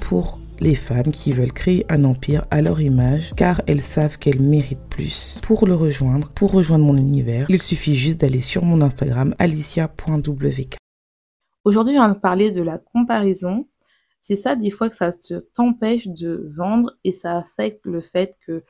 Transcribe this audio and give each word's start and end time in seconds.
Pour 0.00 0.38
les 0.60 0.74
femmes 0.74 1.10
qui 1.12 1.32
veulent 1.32 1.52
créer 1.52 1.84
un 1.88 2.04
empire 2.04 2.46
à 2.50 2.62
leur 2.62 2.80
image 2.80 3.32
car 3.36 3.60
elles 3.66 3.80
savent 3.80 4.16
qu'elles 4.18 4.40
méritent 4.40 4.88
plus. 4.88 5.38
Pour 5.42 5.66
le 5.66 5.74
rejoindre, 5.74 6.30
pour 6.30 6.52
rejoindre 6.52 6.84
mon 6.84 6.96
univers, 6.96 7.46
il 7.48 7.60
suffit 7.60 7.94
juste 7.94 8.20
d'aller 8.20 8.40
sur 8.40 8.64
mon 8.64 8.80
Instagram 8.80 9.34
alicia.wk. 9.38 10.76
Aujourd'hui, 11.64 11.94
je 11.94 11.98
viens 11.98 12.08
de 12.08 12.18
parler 12.18 12.52
de 12.52 12.62
la 12.62 12.78
comparaison. 12.78 13.68
C'est 14.20 14.36
ça, 14.36 14.54
des 14.54 14.70
fois, 14.70 14.88
que 14.88 14.94
ça 14.94 15.10
t'empêche 15.54 16.06
de 16.06 16.48
vendre 16.56 16.96
et 17.02 17.12
ça 17.12 17.36
affecte 17.36 17.86
le 17.86 18.00
fait 18.00 18.38
que 18.46 18.62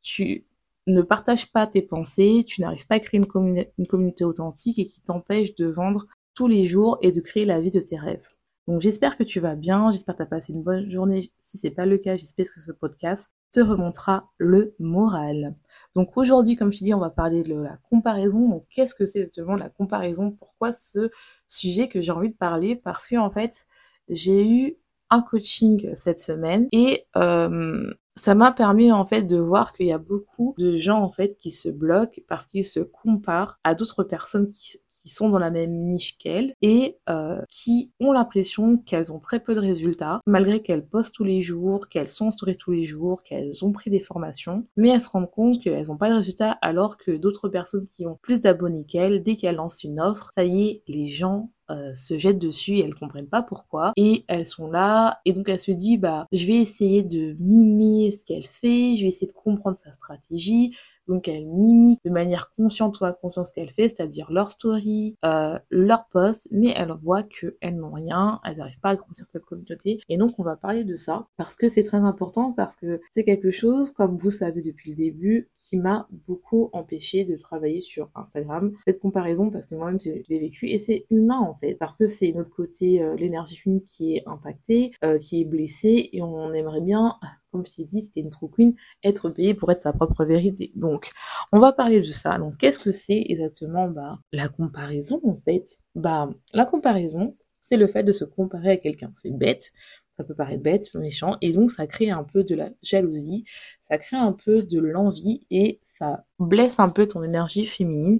tu 0.00 0.46
ne 0.86 1.02
partages 1.02 1.50
pas 1.50 1.66
tes 1.66 1.82
pensées, 1.82 2.44
tu 2.46 2.60
n'arrives 2.60 2.86
pas 2.86 2.96
à 2.96 3.00
créer 3.00 3.20
une 3.20 3.86
communauté 3.86 4.24
authentique 4.24 4.78
et 4.78 4.84
qui 4.84 5.00
t'empêche 5.02 5.54
de 5.56 5.66
vendre 5.66 6.06
tous 6.34 6.46
les 6.46 6.64
jours 6.64 6.98
et 7.02 7.10
de 7.10 7.20
créer 7.20 7.44
la 7.44 7.60
vie 7.60 7.70
de 7.70 7.80
tes 7.80 7.98
rêves. 7.98 8.26
Donc 8.66 8.80
j'espère 8.80 9.16
que 9.18 9.22
tu 9.22 9.40
vas 9.40 9.56
bien, 9.56 9.90
j'espère 9.90 10.14
que 10.14 10.18
tu 10.18 10.22
as 10.22 10.26
passé 10.26 10.52
une 10.52 10.62
bonne 10.62 10.90
journée. 10.90 11.30
Si 11.40 11.58
c'est 11.58 11.70
pas 11.70 11.84
le 11.86 11.98
cas, 11.98 12.16
j'espère 12.16 12.46
que 12.46 12.60
ce 12.60 12.72
podcast 12.72 13.30
te 13.52 13.60
remontera 13.60 14.30
le 14.38 14.74
moral. 14.78 15.54
Donc 15.94 16.16
aujourd'hui, 16.16 16.56
comme 16.56 16.72
je 16.72 16.78
te 16.78 16.84
dis, 16.84 16.94
on 16.94 17.00
va 17.00 17.10
parler 17.10 17.42
de 17.42 17.54
la 17.54 17.78
comparaison. 17.88 18.48
Donc 18.48 18.66
qu'est-ce 18.70 18.94
que 18.94 19.06
c'est 19.06 19.20
exactement 19.20 19.54
la 19.54 19.68
comparaison? 19.68 20.32
Pourquoi 20.32 20.72
ce 20.72 21.10
sujet 21.46 21.88
que 21.88 22.00
j'ai 22.00 22.12
envie 22.12 22.30
de 22.30 22.36
parler? 22.36 22.74
Parce 22.74 23.06
que 23.06 23.16
en 23.16 23.30
fait, 23.30 23.66
j'ai 24.08 24.48
eu 24.48 24.76
un 25.10 25.20
coaching 25.20 25.94
cette 25.94 26.18
semaine 26.18 26.68
et 26.72 27.06
euh, 27.16 27.92
ça 28.16 28.34
m'a 28.34 28.52
permis 28.52 28.90
en 28.92 29.04
fait 29.04 29.22
de 29.22 29.36
voir 29.36 29.72
qu'il 29.72 29.86
y 29.86 29.92
a 29.92 29.98
beaucoup 29.98 30.54
de 30.58 30.78
gens 30.78 31.02
en 31.02 31.10
fait 31.10 31.36
qui 31.36 31.50
se 31.50 31.68
bloquent 31.68 32.22
parce 32.28 32.46
qu'ils 32.46 32.64
se 32.64 32.80
comparent 32.80 33.58
à 33.64 33.74
d'autres 33.74 34.04
personnes 34.04 34.50
qui, 34.50 34.78
qui 35.04 35.12
sont 35.12 35.28
dans 35.28 35.38
la 35.38 35.50
même 35.50 35.72
niche 35.72 36.16
qu'elles 36.18 36.54
et 36.62 36.96
euh, 37.08 37.40
qui 37.50 37.92
ont 38.00 38.12
l'impression 38.12 38.78
qu'elles 38.78 39.12
ont 39.12 39.20
très 39.20 39.40
peu 39.40 39.54
de 39.54 39.60
résultats, 39.60 40.20
malgré 40.26 40.62
qu'elles 40.62 40.86
postent 40.86 41.14
tous 41.14 41.24
les 41.24 41.42
jours, 41.42 41.88
qu'elles 41.88 42.08
sont 42.08 42.30
story 42.30 42.56
tous 42.56 42.72
les 42.72 42.86
jours, 42.86 43.22
qu'elles 43.22 43.64
ont 43.64 43.72
pris 43.72 43.90
des 43.90 44.00
formations, 44.00 44.62
mais 44.76 44.88
elles 44.88 45.00
se 45.00 45.08
rendent 45.08 45.30
compte 45.30 45.60
qu'elles 45.62 45.88
n'ont 45.88 45.96
pas 45.96 46.10
de 46.10 46.16
résultats 46.16 46.52
alors 46.62 46.96
que 46.96 47.12
d'autres 47.12 47.48
personnes 47.48 47.86
qui 47.88 48.06
ont 48.06 48.18
plus 48.22 48.40
d'abonnés 48.40 48.84
qu'elles, 48.84 49.22
dès 49.22 49.36
qu'elles 49.36 49.56
lancent 49.56 49.84
une 49.84 50.00
offre, 50.00 50.30
ça 50.34 50.44
y 50.44 50.68
est, 50.68 50.82
les 50.88 51.08
gens 51.08 51.50
euh, 51.70 51.94
se 51.94 52.18
jettent 52.18 52.38
dessus 52.38 52.76
et 52.76 52.80
elles 52.80 52.94
comprennent 52.94 53.28
pas 53.28 53.42
pourquoi. 53.42 53.92
Et 53.96 54.24
elles 54.28 54.46
sont 54.46 54.70
là 54.70 55.20
et 55.24 55.32
donc 55.32 55.48
elle 55.48 55.60
se 55.60 55.70
dit 55.70 55.96
bah 55.96 56.26
je 56.32 56.46
vais 56.46 56.56
essayer 56.56 57.02
de 57.02 57.36
mimer 57.40 58.10
ce 58.10 58.24
qu'elle 58.24 58.46
fait 58.46 58.96
je 58.96 59.02
vais 59.02 59.08
essayer 59.08 59.26
de 59.26 59.32
comprendre 59.32 59.78
sa 59.78 59.92
stratégie 59.92 60.76
donc 61.08 61.28
elles 61.28 61.46
mimiquent 61.46 62.04
de 62.04 62.10
manière 62.10 62.52
consciente 62.56 63.00
ou 63.00 63.04
inconsciente 63.04 63.46
ce 63.46 63.52
qu'elles 63.52 63.68
font, 63.68 63.74
c'est-à-dire 63.76 64.30
leur 64.30 64.50
story, 64.50 65.16
euh, 65.24 65.58
leur 65.70 66.06
post, 66.08 66.48
mais 66.50 66.72
elles 66.76 66.94
voient 67.02 67.22
qu'elles 67.22 67.76
n'ont 67.76 67.92
rien, 67.92 68.40
elles 68.44 68.56
n'arrivent 68.56 68.80
pas 68.80 68.90
à 68.90 68.94
grossir 68.94 69.24
cette 69.30 69.44
communauté. 69.44 70.00
Et 70.08 70.16
donc 70.16 70.38
on 70.38 70.42
va 70.42 70.56
parler 70.56 70.84
de 70.84 70.96
ça 70.96 71.26
parce 71.36 71.56
que 71.56 71.68
c'est 71.68 71.82
très 71.82 71.98
important, 71.98 72.52
parce 72.52 72.76
que 72.76 73.00
c'est 73.10 73.24
quelque 73.24 73.50
chose, 73.50 73.90
comme 73.90 74.16
vous 74.16 74.30
savez 74.30 74.60
depuis 74.60 74.90
le 74.90 74.96
début, 74.96 75.50
qui 75.58 75.76
m'a 75.76 76.06
beaucoup 76.26 76.68
empêché 76.72 77.24
de 77.24 77.36
travailler 77.36 77.80
sur 77.80 78.10
Instagram. 78.14 78.72
Cette 78.86 79.00
comparaison, 79.00 79.50
parce 79.50 79.66
que 79.66 79.74
moi-même 79.74 79.98
je 80.00 80.10
l'ai 80.28 80.38
vécu, 80.38 80.68
et 80.68 80.78
c'est 80.78 81.06
humain 81.10 81.40
en 81.40 81.54
fait, 81.54 81.74
parce 81.74 81.96
que 81.96 82.06
c'est 82.06 82.32
notre 82.32 82.50
côté, 82.50 83.02
euh, 83.02 83.16
l'énergie 83.16 83.56
féminine 83.56 83.84
qui 83.84 84.16
est 84.16 84.22
impactée, 84.26 84.92
euh, 85.04 85.18
qui 85.18 85.40
est 85.40 85.44
blessée, 85.44 86.10
et 86.12 86.22
on 86.22 86.52
aimerait 86.52 86.80
bien 86.80 87.16
comme 87.54 87.64
je 87.64 87.70
t'ai 87.70 87.84
dit, 87.84 88.00
c'était 88.00 88.18
une 88.18 88.30
true 88.30 88.50
queen, 88.50 88.74
être 89.04 89.30
payée 89.30 89.54
pour 89.54 89.70
être 89.70 89.82
sa 89.82 89.92
propre 89.92 90.24
vérité. 90.24 90.72
Donc, 90.74 91.10
on 91.52 91.60
va 91.60 91.70
parler 91.72 92.00
de 92.00 92.02
ça. 92.04 92.36
Donc, 92.36 92.56
qu'est-ce 92.56 92.80
que 92.80 92.90
c'est 92.90 93.24
exactement? 93.28 93.86
Bah, 93.86 94.10
la 94.32 94.48
comparaison, 94.48 95.20
en 95.22 95.36
fait 95.44 95.78
Bah, 95.94 96.28
la 96.52 96.64
comparaison, 96.64 97.36
c'est 97.60 97.76
le 97.76 97.86
fait 97.86 98.02
de 98.02 98.10
se 98.10 98.24
comparer 98.24 98.72
à 98.72 98.76
quelqu'un. 98.76 99.12
C'est 99.22 99.30
bête, 99.30 99.70
ça 100.16 100.24
peut 100.24 100.34
paraître 100.34 100.64
bête, 100.64 100.92
méchant, 100.94 101.36
et 101.42 101.52
donc 101.52 101.70
ça 101.70 101.86
crée 101.86 102.10
un 102.10 102.24
peu 102.24 102.42
de 102.42 102.56
la 102.56 102.70
jalousie, 102.82 103.44
ça 103.82 103.98
crée 103.98 104.16
un 104.16 104.32
peu 104.32 104.64
de 104.64 104.80
l'envie, 104.80 105.46
et 105.52 105.78
ça 105.82 106.24
blesse 106.40 106.80
un 106.80 106.90
peu 106.90 107.06
ton 107.06 107.22
énergie 107.22 107.66
féminine. 107.66 108.18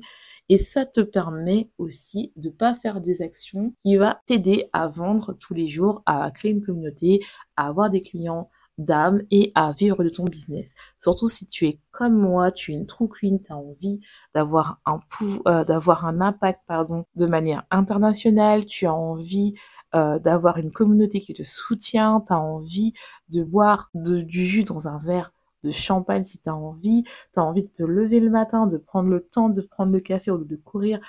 Et 0.50 0.58
ça 0.58 0.84
te 0.84 1.00
permet 1.00 1.70
aussi 1.78 2.32
de 2.36 2.50
pas 2.50 2.74
faire 2.74 3.00
des 3.00 3.22
actions 3.22 3.74
qui 3.82 3.96
va 3.96 4.20
t'aider 4.26 4.68
à 4.74 4.88
vendre 4.88 5.32
tous 5.32 5.54
les 5.54 5.68
jours, 5.68 6.02
à 6.04 6.30
créer 6.30 6.52
une 6.52 6.62
communauté, 6.62 7.20
à 7.56 7.66
avoir 7.68 7.88
des 7.88 8.02
clients, 8.02 8.50
d'âme 8.78 9.22
et 9.30 9.52
à 9.54 9.72
vivre 9.72 10.02
de 10.02 10.08
ton 10.08 10.24
business. 10.24 10.74
Surtout 10.98 11.28
si 11.28 11.46
tu 11.46 11.66
es 11.66 11.80
comme 11.90 12.16
moi, 12.16 12.52
tu 12.52 12.72
es 12.72 12.74
une 12.74 12.86
true 12.86 13.08
queen, 13.08 13.40
tu 13.42 13.52
as 13.52 13.56
envie 13.56 14.00
d'avoir 14.34 14.80
un 14.86 15.00
euh, 15.46 15.64
d'avoir 15.64 16.06
un 16.06 16.20
impact 16.20 16.60
pardon 16.66 17.04
de 17.14 17.26
manière 17.26 17.64
internationale, 17.70 18.66
tu 18.66 18.86
as 18.86 18.94
envie 18.94 19.54
euh, 19.94 20.18
d'avoir 20.18 20.58
une 20.58 20.72
communauté 20.72 21.20
qui 21.20 21.34
te 21.34 21.44
soutient, 21.44 22.22
tu 22.26 22.32
as 22.32 22.40
envie 22.40 22.94
de 23.28 23.44
boire 23.44 23.90
du 23.94 24.44
jus 24.44 24.64
dans 24.64 24.88
un 24.88 24.98
verre 24.98 25.32
de 25.62 25.70
champagne 25.70 26.24
si 26.24 26.40
tu 26.40 26.50
as 26.50 26.54
envie, 26.54 27.04
tu 27.32 27.40
as 27.40 27.42
envie 27.44 27.62
de 27.62 27.68
te 27.68 27.82
lever 27.82 28.20
le 28.20 28.30
matin, 28.30 28.66
de 28.66 28.76
prendre 28.76 29.08
le 29.08 29.20
temps 29.20 29.48
de 29.48 29.62
prendre 29.62 29.92
le 29.92 30.00
café 30.00 30.30
ou 30.30 30.44
de 30.44 30.56
courir 30.56 31.00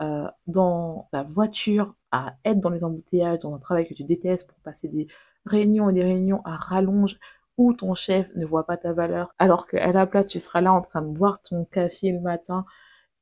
euh, 0.00 0.26
dans 0.46 1.08
ta 1.12 1.22
voiture, 1.22 1.94
à 2.10 2.34
être 2.44 2.60
dans 2.60 2.70
les 2.70 2.84
embouteillages, 2.84 3.40
dans 3.40 3.54
un 3.54 3.58
travail 3.58 3.86
que 3.86 3.94
tu 3.94 4.04
détestes 4.04 4.48
pour 4.48 4.58
passer 4.58 4.88
des 4.88 5.06
réunions 5.46 5.90
et 5.90 5.94
des 5.94 6.04
réunions 6.04 6.40
à 6.44 6.56
rallonge 6.56 7.18
où 7.56 7.72
ton 7.72 7.94
chef 7.94 8.28
ne 8.34 8.44
voit 8.44 8.66
pas 8.66 8.76
ta 8.76 8.92
valeur, 8.92 9.34
alors 9.38 9.66
qu'à 9.66 9.92
la 9.92 10.06
place, 10.06 10.26
tu 10.26 10.40
seras 10.40 10.60
là 10.60 10.72
en 10.72 10.80
train 10.80 11.02
de 11.02 11.08
boire 11.08 11.40
ton 11.42 11.64
café 11.64 12.10
le 12.10 12.20
matin 12.20 12.64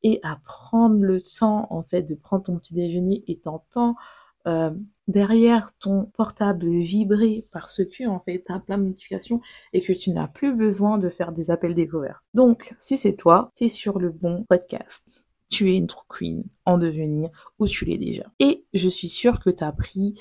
et 0.02 0.20
à 0.22 0.38
prendre 0.44 1.00
le 1.00 1.20
temps, 1.20 1.66
en 1.70 1.82
fait, 1.82 2.02
de 2.02 2.14
prendre 2.14 2.44
ton 2.44 2.58
petit 2.58 2.74
déjeuner 2.74 3.22
et 3.28 3.38
t'entends 3.38 3.94
euh, 4.48 4.70
derrière 5.06 5.70
ton 5.78 6.06
portable 6.06 6.68
vibrer 6.68 7.46
parce 7.52 7.84
que, 7.84 8.08
en 8.08 8.20
fait, 8.20 8.44
t'as 8.46 8.58
plein 8.58 8.78
de 8.78 8.84
notifications 8.84 9.40
et 9.72 9.82
que 9.82 9.92
tu 9.92 10.10
n'as 10.10 10.28
plus 10.28 10.54
besoin 10.54 10.98
de 10.98 11.08
faire 11.08 11.32
des 11.32 11.50
appels 11.50 11.74
découvertes. 11.74 12.24
Donc, 12.34 12.74
si 12.78 12.96
c'est 12.96 13.14
toi, 13.14 13.52
t'es 13.54 13.68
sur 13.68 13.98
le 13.98 14.10
bon 14.10 14.44
podcast. 14.48 15.28
Tu 15.48 15.70
es 15.70 15.76
une 15.76 15.86
true 15.86 16.06
queen 16.08 16.44
en 16.64 16.78
devenir 16.78 17.28
ou 17.58 17.68
tu 17.68 17.84
l'es 17.84 17.98
déjà. 17.98 18.24
Et 18.40 18.64
je 18.72 18.88
suis 18.88 19.10
sûre 19.10 19.38
que 19.38 19.50
tu 19.50 19.62
as 19.62 19.72
pris 19.72 20.14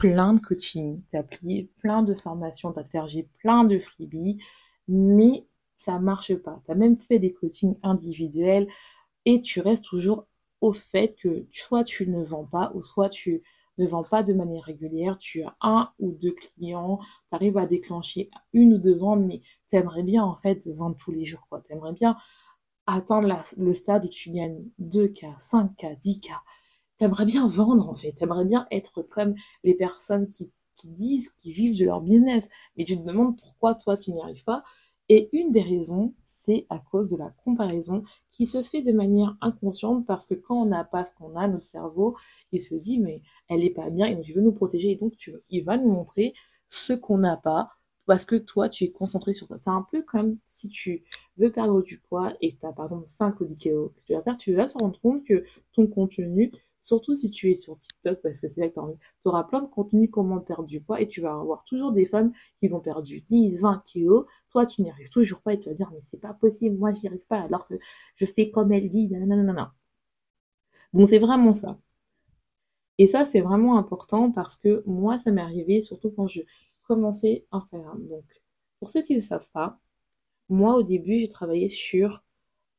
plein 0.00 0.32
de 0.32 0.40
coaching, 0.40 1.02
pris 1.30 1.70
plein 1.78 2.02
de 2.02 2.14
formations, 2.14 2.72
tu 2.72 2.98
as 2.98 3.06
j'ai 3.06 3.28
plein 3.38 3.64
de 3.64 3.78
freebies, 3.78 4.42
mais 4.88 5.46
ça 5.76 5.98
marche 5.98 6.34
pas. 6.36 6.60
Tu 6.64 6.72
as 6.72 6.74
même 6.74 6.96
fait 6.96 7.18
des 7.18 7.34
coachings 7.34 7.76
individuels 7.82 8.66
et 9.26 9.42
tu 9.42 9.60
restes 9.60 9.84
toujours 9.84 10.26
au 10.62 10.72
fait 10.72 11.14
que 11.16 11.46
soit 11.52 11.84
tu 11.84 12.08
ne 12.08 12.24
vends 12.24 12.46
pas 12.46 12.72
ou 12.74 12.82
soit 12.82 13.10
tu 13.10 13.42
ne 13.76 13.86
vends 13.86 14.02
pas 14.02 14.22
de 14.22 14.32
manière 14.32 14.64
régulière, 14.64 15.18
tu 15.18 15.42
as 15.42 15.54
un 15.60 15.90
ou 15.98 16.12
deux 16.12 16.32
clients, 16.32 16.98
tu 16.98 17.36
arrives 17.36 17.58
à 17.58 17.66
déclencher 17.66 18.30
une 18.54 18.74
ou 18.74 18.78
deux 18.78 18.96
ventes, 18.96 19.20
mais 19.20 19.42
tu 19.68 19.76
aimerais 19.76 20.02
bien 20.02 20.24
en 20.24 20.36
fait 20.36 20.66
vendre 20.68 20.96
tous 20.96 21.12
les 21.12 21.26
jours. 21.26 21.46
Tu 21.66 21.72
aimerais 21.72 21.92
bien 21.92 22.16
atteindre 22.86 23.28
le 23.58 23.74
stade 23.74 24.06
où 24.06 24.08
tu 24.08 24.30
gagnes 24.30 24.64
2K, 24.80 25.36
5K, 25.38 26.00
10K 26.00 26.32
t'aimerais 27.00 27.24
bien 27.24 27.48
vendre 27.48 27.88
en 27.88 27.94
fait, 27.94 28.12
t'aimerais 28.12 28.44
bien 28.44 28.66
être 28.70 29.00
comme 29.02 29.34
les 29.64 29.74
personnes 29.74 30.26
qui, 30.26 30.50
disent 30.84 31.30
qu'ils 31.36 31.52
vivent 31.52 31.78
de 31.78 31.84
leur 31.84 32.00
business, 32.00 32.48
mais 32.76 32.84
tu 32.84 32.96
te 32.96 33.02
demandes 33.02 33.38
pourquoi 33.38 33.74
toi 33.74 33.98
tu 33.98 34.12
n'y 34.12 34.22
arrives 34.22 34.44
pas. 34.44 34.64
Et 35.10 35.28
une 35.34 35.52
des 35.52 35.60
raisons, 35.60 36.14
c'est 36.24 36.66
à 36.70 36.78
cause 36.78 37.08
de 37.08 37.18
la 37.18 37.34
comparaison 37.44 38.02
qui 38.30 38.46
se 38.46 38.62
fait 38.62 38.80
de 38.80 38.92
manière 38.92 39.36
inconsciente 39.42 40.06
parce 40.06 40.24
que 40.24 40.32
quand 40.32 40.62
on 40.62 40.64
n'a 40.64 40.84
pas 40.84 41.04
ce 41.04 41.12
qu'on 41.12 41.36
a, 41.36 41.48
notre 41.48 41.66
cerveau, 41.66 42.16
il 42.52 42.60
se 42.60 42.74
dit 42.74 42.98
mais 42.98 43.20
elle 43.48 43.62
est 43.62 43.74
pas 43.74 43.90
bien 43.90 44.06
et 44.06 44.14
donc 44.14 44.26
il 44.26 44.34
veut 44.34 44.40
nous 44.40 44.52
protéger 44.52 44.92
et 44.92 44.96
donc 44.96 45.16
tu, 45.18 45.34
il 45.50 45.64
va 45.64 45.76
nous 45.76 45.92
montrer 45.92 46.32
ce 46.68 46.94
qu'on 46.94 47.18
n'a 47.18 47.36
pas 47.36 47.68
parce 48.06 48.24
que 48.24 48.36
toi 48.36 48.70
tu 48.70 48.84
es 48.84 48.90
concentré 48.90 49.34
sur 49.34 49.48
ça. 49.48 49.58
C'est 49.58 49.70
un 49.70 49.86
peu 49.90 50.02
comme 50.02 50.38
si 50.46 50.70
tu 50.70 51.04
veux 51.36 51.52
perdre 51.52 51.82
du 51.82 51.98
poids 51.98 52.32
et 52.40 52.54
que 52.54 52.60
tu 52.60 52.66
as 52.66 52.72
par 52.72 52.86
exemple 52.86 53.06
5 53.06 53.38
ou 53.40 53.44
10 53.44 53.56
kilos 53.56 53.90
que 53.96 54.00
tu 54.06 54.14
vas 54.14 54.22
perdre, 54.22 54.40
tu 54.40 54.54
vas 54.54 54.68
se 54.68 54.78
rendre 54.78 54.98
compte 55.00 55.24
que 55.24 55.44
ton 55.72 55.86
contenu 55.86 56.52
Surtout 56.80 57.14
si 57.14 57.30
tu 57.30 57.50
es 57.50 57.56
sur 57.56 57.76
TikTok, 57.78 58.20
parce 58.22 58.40
que 58.40 58.48
c'est 58.48 58.60
là 58.60 58.68
que 58.68 58.74
tu 59.22 59.28
auras 59.28 59.44
plein 59.44 59.62
de 59.62 59.66
contenus 59.68 60.08
comment 60.10 60.40
perdre 60.40 60.66
du 60.66 60.80
poids 60.80 61.00
et 61.00 61.08
tu 61.08 61.20
vas 61.20 61.34
avoir 61.34 61.64
toujours 61.64 61.92
des 61.92 62.06
femmes 62.06 62.32
qui 62.60 62.72
ont 62.72 62.80
perdu 62.80 63.20
10, 63.20 63.60
20 63.60 63.82
kilos. 63.84 64.26
Toi, 64.50 64.66
tu 64.66 64.82
n'y 64.82 64.90
arrives 64.90 65.10
toujours 65.10 65.40
pas 65.40 65.54
et 65.54 65.58
tu 65.58 65.68
vas 65.68 65.74
dire, 65.74 65.90
mais 65.92 66.00
c'est 66.02 66.20
pas 66.20 66.34
possible, 66.34 66.76
moi, 66.78 66.92
je 66.92 67.00
n'y 67.00 67.08
arrive 67.08 67.26
pas 67.26 67.40
alors 67.40 67.66
que 67.66 67.74
je 68.16 68.24
fais 68.26 68.50
comme 68.50 68.72
elle 68.72 68.88
dit. 68.88 69.08
Donc, 70.92 71.08
c'est 71.08 71.18
vraiment 71.18 71.52
ça. 71.52 71.78
Et 72.98 73.06
ça, 73.06 73.24
c'est 73.24 73.40
vraiment 73.40 73.78
important 73.78 74.30
parce 74.30 74.56
que 74.56 74.82
moi, 74.86 75.18
ça 75.18 75.30
m'est 75.30 75.40
arrivé 75.40 75.80
surtout 75.80 76.10
quand 76.10 76.26
je 76.28 76.42
commençais 76.86 77.46
Instagram. 77.50 78.06
Donc, 78.08 78.24
pour 78.78 78.90
ceux 78.90 79.02
qui 79.02 79.14
ne 79.14 79.20
savent 79.20 79.48
pas, 79.52 79.78
moi, 80.48 80.76
au 80.76 80.82
début, 80.82 81.20
j'ai 81.20 81.28
travaillé 81.28 81.68
sur 81.68 82.22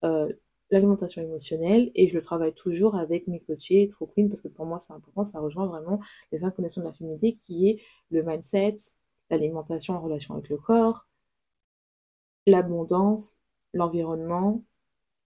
euh, 0.04 0.32
l'alimentation 0.72 1.22
émotionnelle 1.22 1.92
et 1.96 2.08
je 2.08 2.16
le 2.16 2.22
travaille 2.22 2.54
toujours 2.54 2.96
avec 2.96 3.28
mes 3.28 3.40
coachés 3.40 3.88
True 3.90 4.08
Queen 4.08 4.30
parce 4.30 4.42
que 4.42 4.48
pour 4.48 4.66
moi 4.66 4.80
c'est 4.80 4.94
important, 4.94 5.26
ça 5.26 5.40
rejoint 5.40 5.68
vraiment 5.68 6.00
les 6.32 6.40
cinq 6.40 6.56
connexions 6.56 6.82
de 6.82 6.88
la 6.88 7.32
qui 7.32 7.70
est 7.70 7.82
le 8.10 8.24
mindset, 8.24 8.76
l'alimentation 9.30 9.96
en 9.96 10.02
relation 10.02 10.34
avec 10.34 10.50
le 10.50 10.58
corps, 10.58 11.08
l'abondance, 12.48 13.42
l'environnement 13.74 14.64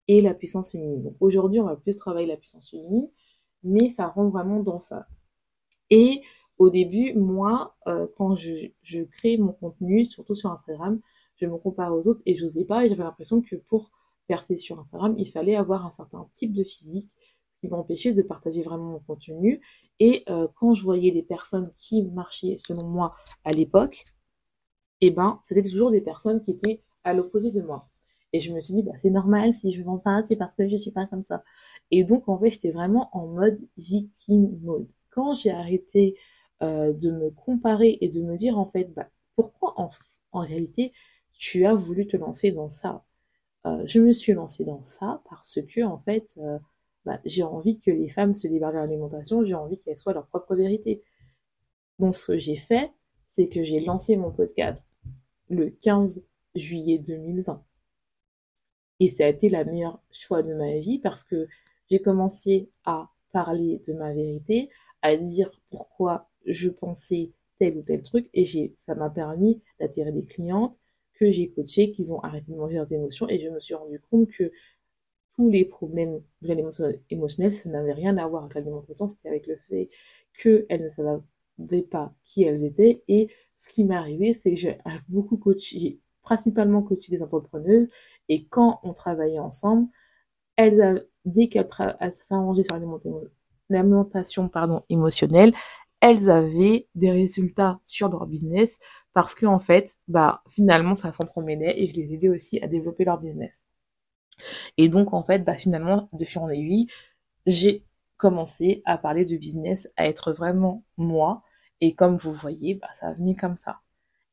et 0.07 0.21
la 0.21 0.33
puissance 0.33 0.71
féminine. 0.71 1.03
Donc 1.03 1.15
aujourd'hui 1.19 1.59
on 1.59 1.65
va 1.65 1.75
plus 1.75 1.95
travailler 1.95 2.27
la 2.27 2.37
puissance 2.37 2.69
féminine, 2.71 3.09
mais 3.63 3.87
ça 3.87 4.07
rentre 4.07 4.31
vraiment 4.31 4.59
dans 4.61 4.81
ça. 4.81 5.07
Et 5.89 6.21
au 6.57 6.69
début, 6.69 7.13
moi, 7.15 7.75
euh, 7.87 8.07
quand 8.15 8.35
je, 8.35 8.71
je 8.81 9.01
crée 9.01 9.37
mon 9.37 9.51
contenu, 9.51 10.05
surtout 10.05 10.35
sur 10.35 10.51
Instagram, 10.51 10.99
je 11.35 11.45
me 11.45 11.57
compare 11.57 11.93
aux 11.93 12.07
autres 12.07 12.21
et 12.25 12.35
je 12.35 12.45
n'osais 12.45 12.63
pas 12.63 12.85
et 12.85 12.89
j'avais 12.89 13.03
l'impression 13.03 13.41
que 13.41 13.55
pour 13.55 13.91
percer 14.27 14.57
sur 14.57 14.79
Instagram, 14.79 15.15
il 15.17 15.29
fallait 15.31 15.55
avoir 15.55 15.85
un 15.85 15.91
certain 15.91 16.27
type 16.33 16.53
de 16.53 16.63
physique, 16.63 17.11
ce 17.49 17.59
qui 17.59 17.67
m'empêchait 17.67 18.13
de 18.13 18.21
partager 18.21 18.63
vraiment 18.63 18.91
mon 18.91 18.99
contenu. 18.99 19.61
Et 19.99 20.23
euh, 20.29 20.47
quand 20.55 20.73
je 20.73 20.83
voyais 20.83 21.11
des 21.11 21.23
personnes 21.23 21.71
qui 21.77 22.03
marchaient, 22.03 22.57
selon 22.59 22.85
moi, 22.85 23.15
à 23.43 23.51
l'époque, 23.51 24.03
eh 25.01 25.11
ben, 25.11 25.39
c'était 25.43 25.61
toujours 25.61 25.91
des 25.91 26.01
personnes 26.01 26.41
qui 26.41 26.51
étaient 26.51 26.81
à 27.03 27.13
l'opposé 27.13 27.51
de 27.51 27.61
moi. 27.61 27.89
Et 28.33 28.39
je 28.39 28.51
me 28.53 28.59
suis 28.61 28.73
dit, 28.73 28.83
bah, 28.83 28.91
c'est 28.97 29.09
normal, 29.09 29.53
si 29.53 29.71
je 29.71 29.79
ne 29.79 29.85
vends 29.85 29.97
pas, 29.97 30.23
c'est 30.23 30.35
parce 30.35 30.55
que 30.55 30.67
je 30.67 30.73
ne 30.73 30.77
suis 30.77 30.91
pas 30.91 31.05
comme 31.05 31.23
ça. 31.23 31.43
Et 31.91 32.03
donc, 32.03 32.27
en 32.27 32.37
fait, 32.37 32.51
j'étais 32.51 32.71
vraiment 32.71 33.09
en 33.15 33.27
mode 33.27 33.59
victime 33.77 34.59
mode. 34.61 34.87
Quand 35.09 35.33
j'ai 35.33 35.51
arrêté 35.51 36.17
euh, 36.61 36.91
de 36.91 37.11
me 37.11 37.29
comparer 37.31 37.97
et 38.01 38.09
de 38.09 38.21
me 38.21 38.35
dire, 38.37 38.57
en 38.57 38.69
fait, 38.69 38.93
bah, 38.93 39.07
pourquoi 39.35 39.73
en, 39.77 39.89
réalité 40.39 40.91
tu 41.33 41.65
as 41.65 41.75
voulu 41.75 42.07
te 42.07 42.17
lancer 42.17 42.51
dans 42.51 42.67
ça? 42.67 43.05
Je 43.85 43.99
me 43.99 44.13
suis 44.13 44.33
lancée 44.33 44.63
dans 44.63 44.83
ça 44.83 45.21
parce 45.29 45.59
que, 45.61 45.83
en 45.83 45.97
fait, 45.99 46.37
euh, 46.37 46.59
bah, 47.05 47.19
j'ai 47.25 47.43
envie 47.43 47.79
que 47.79 47.91
les 47.91 48.09
femmes 48.09 48.35
se 48.35 48.47
libèrent 48.47 48.71
de 48.71 48.77
l'alimentation, 48.77 49.43
j'ai 49.43 49.55
envie 49.55 49.79
qu'elles 49.79 49.97
soient 49.97 50.13
leur 50.13 50.27
propre 50.27 50.55
vérité. 50.55 51.03
Donc, 51.99 52.15
ce 52.15 52.27
que 52.27 52.37
j'ai 52.37 52.55
fait, 52.55 52.91
c'est 53.25 53.49
que 53.49 53.63
j'ai 53.63 53.79
lancé 53.79 54.17
mon 54.17 54.31
podcast 54.31 54.87
le 55.49 55.69
15 55.69 56.23
juillet 56.55 56.99
2020. 56.99 57.63
Et 58.99 59.07
ça 59.07 59.25
a 59.25 59.27
été 59.27 59.49
la 59.49 59.65
meilleure 59.65 60.01
choix 60.11 60.41
de 60.41 60.53
ma 60.53 60.77
vie 60.77 60.99
parce 60.99 61.23
que 61.23 61.47
j'ai 61.89 61.99
commencé 61.99 62.69
à 62.85 63.09
parler 63.31 63.81
de 63.85 63.93
ma 63.93 64.13
vérité, 64.13 64.69
à 65.01 65.17
dire 65.17 65.51
pourquoi 65.69 66.29
je 66.45 66.69
pensais 66.69 67.31
tel 67.59 67.77
ou 67.77 67.81
tel 67.81 68.01
truc 68.01 68.29
et 68.33 68.73
ça 68.77 68.95
m'a 68.95 69.09
permis 69.09 69.61
d'attirer 69.79 70.11
des 70.11 70.25
clientes, 70.25 70.79
que 71.15 71.31
j'ai 71.31 71.49
coaché, 71.49 71.91
qu'ils 71.91 72.13
ont 72.13 72.19
arrêté 72.21 72.51
de 72.51 72.57
manger 72.57 72.75
leurs 72.75 72.91
émotions. 72.91 73.27
Et 73.29 73.39
je 73.39 73.49
me 73.49 73.59
suis 73.59 73.75
rendu 73.75 73.99
compte 73.99 74.29
que 74.29 74.51
tous 75.35 75.49
les 75.49 75.65
problèmes 75.65 76.21
de 76.41 76.47
l'alimentation 76.47 76.91
émotionnelle, 77.09 77.53
ça 77.53 77.69
n'avait 77.69 77.93
rien 77.93 78.17
à 78.17 78.27
voir 78.27 78.43
avec 78.43 78.55
l'alimentation, 78.55 79.07
c'était 79.07 79.29
avec 79.29 79.47
le 79.47 79.57
fait 79.67 79.89
qu'elles 80.37 80.83
ne 80.83 80.89
savaient 80.89 81.81
pas 81.81 82.13
qui 82.23 82.43
elles 82.43 82.63
étaient. 82.63 83.03
Et 83.07 83.29
ce 83.57 83.69
qui 83.69 83.83
m'est 83.83 83.95
arrivé, 83.95 84.33
c'est 84.33 84.51
que 84.51 84.55
j'ai 84.57 84.77
beaucoup 85.09 85.37
coaché, 85.37 85.99
principalement 86.21 86.81
coaché 86.81 87.11
des 87.11 87.21
entrepreneuses. 87.21 87.87
Et 88.29 88.45
quand 88.45 88.79
on 88.83 88.93
travaillait 88.93 89.39
ensemble, 89.39 89.87
elles 90.55 91.05
dès 91.25 91.49
qu'elles 91.49 91.67
s'arrangeaient 92.11 92.63
sur 92.63 92.77
l'alimentation 93.69 94.47
pardon, 94.47 94.83
émotionnelle, 94.89 95.53
elles 95.99 96.29
avaient 96.29 96.87
des 96.95 97.11
résultats 97.11 97.79
sur 97.83 98.09
leur 98.09 98.27
business 98.27 98.79
parce 99.15 99.35
que 99.35 99.47
en 99.47 99.59
fait, 99.59 99.97
bah 100.09 100.43
finalement 100.49 100.95
ça 100.95 101.13
s'entremêlait 101.13 101.75
et 101.81 101.89
je 101.89 101.95
les 101.97 102.13
aidais 102.15 102.29
aussi 102.29 102.61
à 102.61 102.69
développer 102.69 103.05
leur 103.05 103.19
business. 103.19 103.65
Et 104.77 104.87
donc 104.89 105.13
en 105.13 105.23
fait, 105.23 105.39
bah 105.39 105.53
finalement 105.55 106.09
de 106.13 106.23
fil 106.25 106.39
en 106.41 106.49
aiguille, 106.49 106.87
j'ai 107.47 107.85
commencé 108.17 108.83
à 108.85 108.97
parler 108.99 109.25
de 109.25 109.37
business, 109.37 109.91
à 109.97 110.07
être 110.07 110.33
vraiment 110.33 110.83
moi 110.97 111.43
et 111.81 111.95
comme 111.95 112.17
vous 112.17 112.33
voyez, 112.33 112.75
bah 112.75 112.89
ça 112.93 113.09
a 113.09 113.13
venu 113.13 113.35
comme 113.35 113.57
ça. 113.57 113.81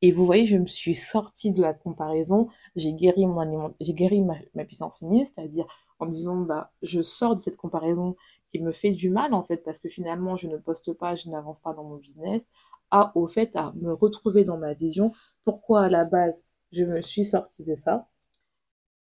Et 0.03 0.11
vous 0.11 0.25
voyez, 0.25 0.45
je 0.45 0.57
me 0.57 0.67
suis 0.67 0.95
sortie 0.95 1.51
de 1.51 1.61
la 1.61 1.73
comparaison, 1.73 2.49
j'ai 2.75 2.91
guéri 2.93 3.25
mon 3.25 3.73
j'ai 3.79 3.93
guéri 3.93 4.21
ma, 4.21 4.35
ma 4.53 4.65
puissance 4.65 5.01
c'est-à-dire 5.01 5.65
en 5.97 6.07
disant 6.07 6.35
bah 6.41 6.73
je 6.81 7.01
sors 7.01 7.37
de 7.37 7.39
cette 7.41 7.55
comparaison 7.55 8.17
qui 8.51 8.59
me 8.59 8.73
fait 8.73 8.91
du 8.91 9.09
mal 9.09 9.33
en 9.33 9.43
fait 9.43 9.63
parce 9.63 9.79
que 9.79 9.87
finalement 9.87 10.35
je 10.35 10.47
ne 10.47 10.57
poste 10.57 10.91
pas, 10.91 11.15
je 11.15 11.29
n'avance 11.29 11.61
pas 11.61 11.71
dans 11.73 11.85
mon 11.85 11.95
business, 11.95 12.49
à 12.91 13.13
au 13.17 13.27
fait 13.27 13.55
à 13.55 13.71
me 13.77 13.93
retrouver 13.93 14.43
dans 14.43 14.57
ma 14.57 14.73
vision, 14.73 15.09
pourquoi 15.45 15.83
à 15.83 15.89
la 15.89 16.03
base 16.03 16.43
je 16.73 16.83
me 16.83 17.01
suis 17.01 17.23
sortie 17.23 17.63
de 17.63 17.75
ça? 17.75 18.09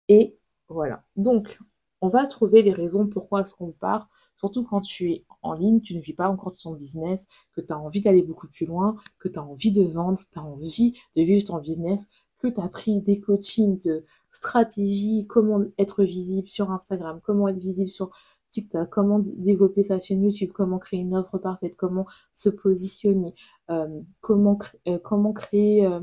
Et 0.08 0.36
voilà. 0.68 1.02
Donc 1.16 1.58
on 2.02 2.08
va 2.10 2.26
trouver 2.26 2.60
les 2.60 2.74
raisons 2.74 3.06
pourquoi 3.06 3.40
est-ce 3.40 3.54
qu'on 3.54 3.72
part, 3.72 4.10
surtout 4.36 4.64
quand 4.64 4.82
tu 4.82 5.12
es 5.12 5.24
en 5.42 5.52
ligne, 5.54 5.80
tu 5.80 5.94
ne 5.96 6.00
vis 6.00 6.12
pas 6.12 6.28
encore 6.28 6.56
ton 6.56 6.74
business, 6.74 7.26
que 7.52 7.60
tu 7.60 7.72
as 7.72 7.78
envie 7.78 8.00
d'aller 8.00 8.22
beaucoup 8.22 8.48
plus 8.48 8.66
loin, 8.66 8.96
que 9.18 9.28
tu 9.28 9.38
as 9.38 9.44
envie 9.44 9.72
de 9.72 9.84
vendre, 9.84 10.18
tu 10.30 10.38
as 10.38 10.42
envie 10.42 11.00
de 11.16 11.22
vivre 11.22 11.44
ton 11.44 11.58
business, 11.58 12.06
que 12.38 12.48
tu 12.48 12.60
as 12.60 12.68
pris 12.68 13.00
des 13.00 13.20
coachings 13.20 13.80
de 13.80 14.04
stratégie, 14.30 15.26
comment 15.28 15.64
être 15.78 16.04
visible 16.04 16.48
sur 16.48 16.70
Instagram, 16.70 17.20
comment 17.22 17.48
être 17.48 17.58
visible 17.58 17.88
sur 17.88 18.10
TikTok, 18.50 18.90
comment 18.90 19.20
développer 19.20 19.84
sa 19.84 20.00
chaîne 20.00 20.22
YouTube, 20.22 20.50
comment 20.52 20.78
créer 20.78 21.00
une 21.00 21.16
offre 21.16 21.38
parfaite, 21.38 21.76
comment 21.76 22.06
se 22.32 22.48
positionner, 22.48 23.34
euh, 23.70 24.00
comment, 24.20 24.58
euh, 24.88 24.98
comment 24.98 25.32
créer 25.32 25.86
euh, 25.86 26.00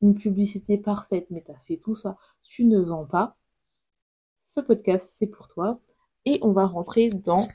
une 0.00 0.14
publicité 0.14 0.78
parfaite. 0.78 1.26
Mais 1.30 1.42
tu 1.44 1.52
as 1.52 1.58
fait 1.58 1.76
tout 1.76 1.94
ça, 1.94 2.16
tu 2.42 2.64
ne 2.64 2.80
vends 2.80 3.06
pas. 3.06 3.36
Ce 4.46 4.60
podcast, 4.60 5.12
c'est 5.14 5.28
pour 5.28 5.48
toi. 5.48 5.80
Et 6.24 6.38
on 6.42 6.52
va 6.52 6.66
rentrer 6.66 7.10
dans 7.10 7.46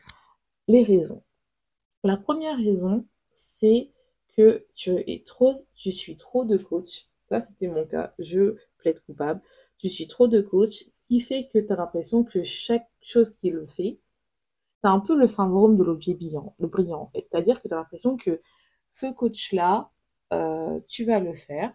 les 0.68 0.84
raisons. 0.84 1.25
La 2.06 2.18
première 2.18 2.58
raison, 2.58 3.08
c'est 3.34 3.90
que 4.38 4.68
tu 4.76 4.92
es 4.92 5.24
trop, 5.26 5.56
tu 5.74 5.92
suis 5.92 6.16
trop 6.16 6.46
de 6.46 6.56
coach. 6.56 7.08
Ça, 7.20 7.42
c'était 7.42 7.68
mon 7.68 7.84
cas. 7.84 8.14
Je 8.20 8.58
plaide 8.78 9.00
coupable. 9.08 9.42
Tu 9.80 9.90
suis 9.90 10.06
trop 10.06 10.28
de 10.28 10.40
coach, 10.40 10.86
ce 10.88 11.08
qui 11.08 11.20
fait 11.20 11.48
que 11.48 11.58
tu 11.58 11.74
as 11.74 11.76
l'impression 11.76 12.24
que 12.24 12.44
chaque 12.44 12.88
chose 13.02 13.32
qu'il 13.32 13.60
fait, 13.68 14.00
c'est 14.84 14.90
un 14.90 15.00
peu 15.00 15.16
le 15.16 15.26
syndrome 15.26 15.78
de 15.78 15.84
l'objet 15.84 16.14
brillant, 16.14 16.56
le 16.60 16.68
brillant. 16.68 17.10
C'est-à-dire 17.16 17.60
que 17.60 17.68
tu 17.68 17.74
as 17.74 17.78
l'impression 17.78 18.18
que 18.18 18.40
ce 18.92 19.12
coach-là, 19.12 19.90
euh, 20.32 20.80
tu 20.88 21.06
vas 21.06 21.20
le 21.20 21.34
faire, 21.34 21.74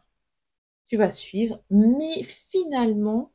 tu 0.86 0.96
vas 0.96 1.10
suivre, 1.10 1.60
mais 1.70 2.22
finalement, 2.22 3.32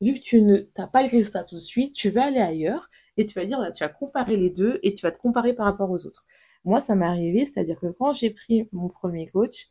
vu 0.00 0.14
que 0.14 0.20
tu 0.20 0.42
ne 0.42 0.58
t'as 0.58 0.86
pas 0.86 1.02
le 1.02 1.08
résultat 1.08 1.44
tout 1.44 1.56
de 1.56 1.60
suite, 1.60 1.94
tu 1.94 2.10
vas 2.10 2.26
aller 2.26 2.40
ailleurs 2.40 2.88
et 3.16 3.26
tu 3.26 3.34
vas 3.38 3.44
dire, 3.44 3.60
là, 3.60 3.72
tu 3.72 3.84
vas 3.84 3.88
comparer 3.88 4.36
les 4.36 4.50
deux 4.50 4.78
et 4.82 4.94
tu 4.94 5.02
vas 5.04 5.12
te 5.12 5.18
comparer 5.18 5.54
par 5.54 5.66
rapport 5.66 5.90
aux 5.90 6.06
autres. 6.06 6.24
Moi, 6.64 6.80
ça 6.80 6.94
m'est 6.94 7.06
arrivé, 7.06 7.44
c'est-à-dire 7.44 7.78
que 7.80 7.86
quand 7.98 8.12
j'ai 8.12 8.30
pris 8.30 8.68
mon 8.72 8.88
premier 8.88 9.26
coach, 9.28 9.70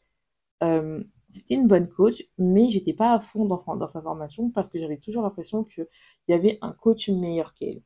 euh, 0.64 1.04
c'était 1.32 1.56
une 1.56 1.68
bonne 1.68 1.88
coach, 1.88 2.24
mais 2.38 2.70
j'étais 2.70 2.94
pas 2.94 3.14
à 3.14 3.20
fond 3.20 3.46
dans 3.46 3.58
dans 3.76 3.88
sa 3.88 4.02
formation 4.02 4.50
parce 4.50 4.70
que 4.70 4.80
j'avais 4.80 4.98
toujours 4.98 5.24
l'impression 5.24 5.64
qu'il 5.64 5.88
y 6.30 6.34
avait 6.34 6.58
un 6.62 6.72
coach 6.72 7.10
meilleur 7.10 7.54
qu'elle. 7.54 7.82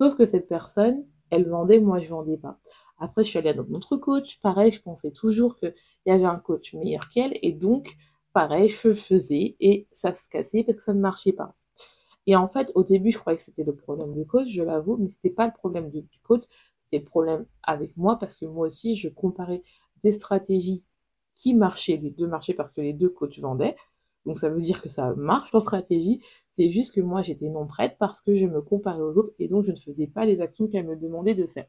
Sauf 0.00 0.16
que 0.16 0.26
cette 0.26 0.48
personne, 0.48 1.04
elle 1.30 1.48
vendait, 1.48 1.80
moi 1.80 1.98
je 2.00 2.08
vendais 2.08 2.36
pas. 2.36 2.58
Après, 2.98 3.24
je 3.24 3.30
suis 3.30 3.38
allée 3.38 3.54
dans 3.54 3.64
notre 3.64 3.96
coach. 3.96 4.38
Pareil, 4.40 4.70
je 4.70 4.82
pensais 4.82 5.10
toujours 5.10 5.56
qu'il 5.56 5.74
y 6.06 6.10
avait 6.10 6.24
un 6.24 6.38
coach 6.38 6.74
meilleur 6.74 7.08
qu'elle. 7.08 7.38
Et 7.42 7.52
donc, 7.52 7.96
pareil, 8.32 8.68
je 8.68 8.94
faisais 8.94 9.56
et 9.60 9.86
ça 9.90 10.14
se 10.14 10.28
cassait 10.28 10.64
parce 10.64 10.78
que 10.78 10.82
ça 10.82 10.94
ne 10.94 11.00
marchait 11.00 11.32
pas. 11.32 11.54
Et 12.26 12.36
en 12.36 12.48
fait, 12.48 12.72
au 12.74 12.84
début, 12.84 13.10
je 13.12 13.18
croyais 13.18 13.36
que 13.38 13.44
c'était 13.44 13.64
le 13.64 13.74
problème 13.74 14.14
du 14.14 14.26
coach, 14.26 14.48
je 14.48 14.62
l'avoue, 14.62 14.96
mais 14.96 15.08
c'était 15.08 15.30
pas 15.30 15.46
le 15.46 15.52
problème 15.52 15.90
du 15.90 16.04
coach, 16.22 16.42
c'était 16.78 16.98
le 16.98 17.04
problème 17.04 17.46
avec 17.62 17.96
moi 17.96 18.18
parce 18.18 18.36
que 18.36 18.46
moi 18.46 18.66
aussi, 18.66 18.96
je 18.96 19.08
comparais 19.08 19.62
des 20.04 20.12
stratégies 20.12 20.84
qui 21.34 21.54
marchaient, 21.54 21.96
les 21.96 22.10
deux 22.10 22.26
marchaient 22.26 22.54
parce 22.54 22.72
que 22.72 22.80
les 22.80 22.92
deux 22.92 23.08
coachs 23.08 23.38
vendaient. 23.40 23.76
Donc 24.26 24.38
ça 24.38 24.48
veut 24.48 24.58
dire 24.58 24.80
que 24.80 24.88
ça 24.88 25.14
marche 25.14 25.54
en 25.54 25.60
stratégie. 25.60 26.20
C'est 26.52 26.70
juste 26.70 26.94
que 26.94 27.00
moi 27.00 27.22
j'étais 27.22 27.48
non 27.48 27.66
prête 27.66 27.96
parce 27.98 28.20
que 28.20 28.36
je 28.36 28.46
me 28.46 28.62
comparais 28.62 29.00
aux 29.00 29.16
autres 29.16 29.32
et 29.38 29.48
donc 29.48 29.64
je 29.64 29.72
ne 29.72 29.76
faisais 29.76 30.06
pas 30.06 30.24
les 30.24 30.40
actions 30.40 30.68
qu'elle 30.68 30.86
me 30.86 30.96
demandait 30.96 31.34
de 31.34 31.46
faire. 31.46 31.66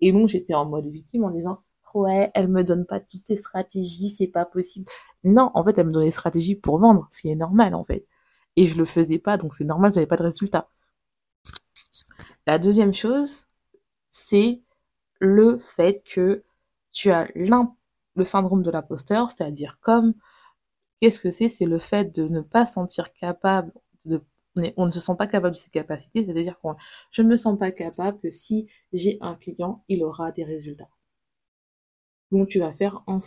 Et 0.00 0.12
donc 0.12 0.28
j'étais 0.28 0.54
en 0.54 0.64
mode 0.66 0.86
victime 0.86 1.24
en 1.24 1.30
disant 1.30 1.58
ouais, 1.94 2.30
elle 2.34 2.48
me 2.48 2.64
donne 2.64 2.86
pas 2.86 3.00
toutes 3.00 3.26
ces 3.26 3.36
stratégies, 3.36 4.08
c'est 4.08 4.26
pas 4.28 4.44
possible. 4.44 4.86
Non, 5.24 5.50
en 5.54 5.64
fait, 5.64 5.78
elle 5.78 5.86
me 5.86 5.92
donnait 5.92 6.06
des 6.06 6.10
stratégies 6.10 6.54
pour 6.56 6.78
vendre, 6.78 7.06
ce 7.10 7.22
qui 7.22 7.30
est 7.30 7.34
normal 7.36 7.74
en 7.74 7.84
fait. 7.84 8.06
Et 8.56 8.66
je 8.66 8.76
le 8.78 8.84
faisais 8.84 9.18
pas, 9.18 9.36
donc 9.36 9.54
c'est 9.54 9.64
normal, 9.64 9.92
j'avais 9.92 10.06
pas 10.06 10.16
de 10.16 10.24
résultat. 10.24 10.68
La 12.46 12.58
deuxième 12.58 12.94
chose, 12.94 13.46
c'est 14.10 14.62
le 15.20 15.58
fait 15.58 16.02
que 16.04 16.44
tu 16.92 17.10
as 17.10 17.28
le 17.34 18.24
syndrome 18.24 18.62
de 18.62 18.70
l'imposteur, 18.70 19.30
c'est-à-dire 19.30 19.78
comme 19.80 20.14
qu'est-ce 21.00 21.20
que 21.20 21.30
c'est? 21.30 21.48
C'est 21.48 21.66
le 21.66 21.78
fait 21.78 22.14
de 22.14 22.28
ne 22.28 22.40
pas 22.40 22.66
sentir 22.66 23.12
capable 23.12 23.72
de 24.04 24.22
on 24.76 24.86
ne 24.86 24.90
se 24.90 25.00
sent 25.00 25.14
pas 25.16 25.26
capable 25.26 25.54
de 25.54 25.60
ses 25.60 25.70
capacités, 25.70 26.24
c'est-à-dire 26.24 26.54
que 26.60 26.68
je 27.12 27.22
ne 27.22 27.28
me 27.28 27.36
sens 27.36 27.58
pas 27.58 27.70
capable 27.70 28.18
que 28.20 28.30
si 28.30 28.68
j'ai 28.92 29.16
un 29.20 29.34
client, 29.36 29.84
il 29.88 30.02
aura 30.02 30.32
des 30.32 30.44
résultats. 30.44 30.88
Donc 32.30 32.48
tu 32.48 32.58
vas 32.58 32.72
faire 32.72 33.02
en, 33.06 33.18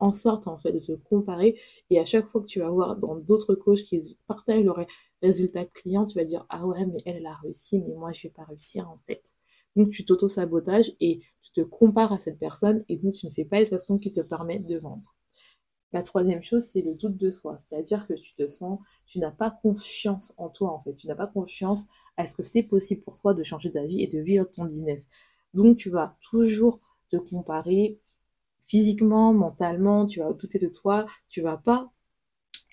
en, 0.00 0.12
sorte 0.12 0.46
en 0.46 0.58
fait 0.58 0.72
de 0.72 0.78
te 0.78 0.92
comparer 0.92 1.58
et 1.90 1.98
à 1.98 2.04
chaque 2.04 2.26
fois 2.26 2.40
que 2.40 2.46
tu 2.46 2.60
vas 2.60 2.70
voir 2.70 2.96
dans 2.96 3.16
d'autres 3.16 3.54
coachs 3.54 3.84
qui 3.84 4.18
partagent 4.26 4.64
leurs 4.64 4.86
résultats 5.22 5.64
clients, 5.64 6.06
tu 6.06 6.18
vas 6.18 6.24
dire 6.24 6.46
ah 6.48 6.66
ouais 6.66 6.86
mais 6.86 7.00
elle 7.06 7.16
elle 7.16 7.26
a 7.26 7.34
réussi 7.34 7.80
mais 7.80 7.94
moi 7.94 8.12
je 8.12 8.22
vais 8.24 8.32
pas 8.32 8.44
réussir 8.44 8.88
en 8.88 8.98
fait. 9.06 9.34
Donc 9.76 9.90
tu 9.90 10.04
t'auto-sabotages 10.04 10.92
et 11.00 11.20
tu 11.42 11.52
te 11.52 11.60
compares 11.62 12.12
à 12.12 12.18
cette 12.18 12.38
personne 12.38 12.84
et 12.88 12.96
donc 12.96 13.14
tu 13.14 13.26
ne 13.26 13.30
fais 13.30 13.44
pas 13.44 13.60
les 13.60 13.72
actions 13.72 13.98
qui 13.98 14.12
te 14.12 14.20
permettent 14.20 14.66
de 14.66 14.78
vendre. 14.78 15.14
La 15.92 16.02
troisième 16.02 16.42
chose, 16.42 16.64
c'est 16.64 16.82
le 16.82 16.94
doute 16.94 17.16
de 17.16 17.32
soi, 17.32 17.56
c'est-à-dire 17.58 18.06
que 18.06 18.14
tu 18.14 18.32
te 18.34 18.46
sens, 18.46 18.78
tu 19.06 19.18
n'as 19.18 19.32
pas 19.32 19.50
confiance 19.50 20.32
en 20.36 20.48
toi 20.48 20.72
en 20.72 20.80
fait, 20.80 20.94
tu 20.94 21.08
n'as 21.08 21.16
pas 21.16 21.26
confiance 21.26 21.86
à 22.16 22.26
ce 22.26 22.34
que 22.36 22.44
c'est 22.44 22.62
possible 22.62 23.02
pour 23.02 23.18
toi 23.20 23.34
de 23.34 23.42
changer 23.42 23.72
ta 23.72 23.84
vie 23.84 24.02
et 24.02 24.06
de 24.06 24.20
vivre 24.20 24.44
ton 24.44 24.66
business. 24.66 25.08
Donc 25.52 25.78
tu 25.78 25.90
vas 25.90 26.16
toujours 26.20 26.80
te 27.10 27.16
comparer 27.16 27.98
physiquement, 28.70 29.34
mentalement, 29.34 30.06
tu 30.06 30.20
vas 30.20 30.32
douter 30.32 30.58
de 30.60 30.68
toi, 30.68 31.06
tu 31.28 31.42
vas 31.42 31.56
pas 31.58 31.92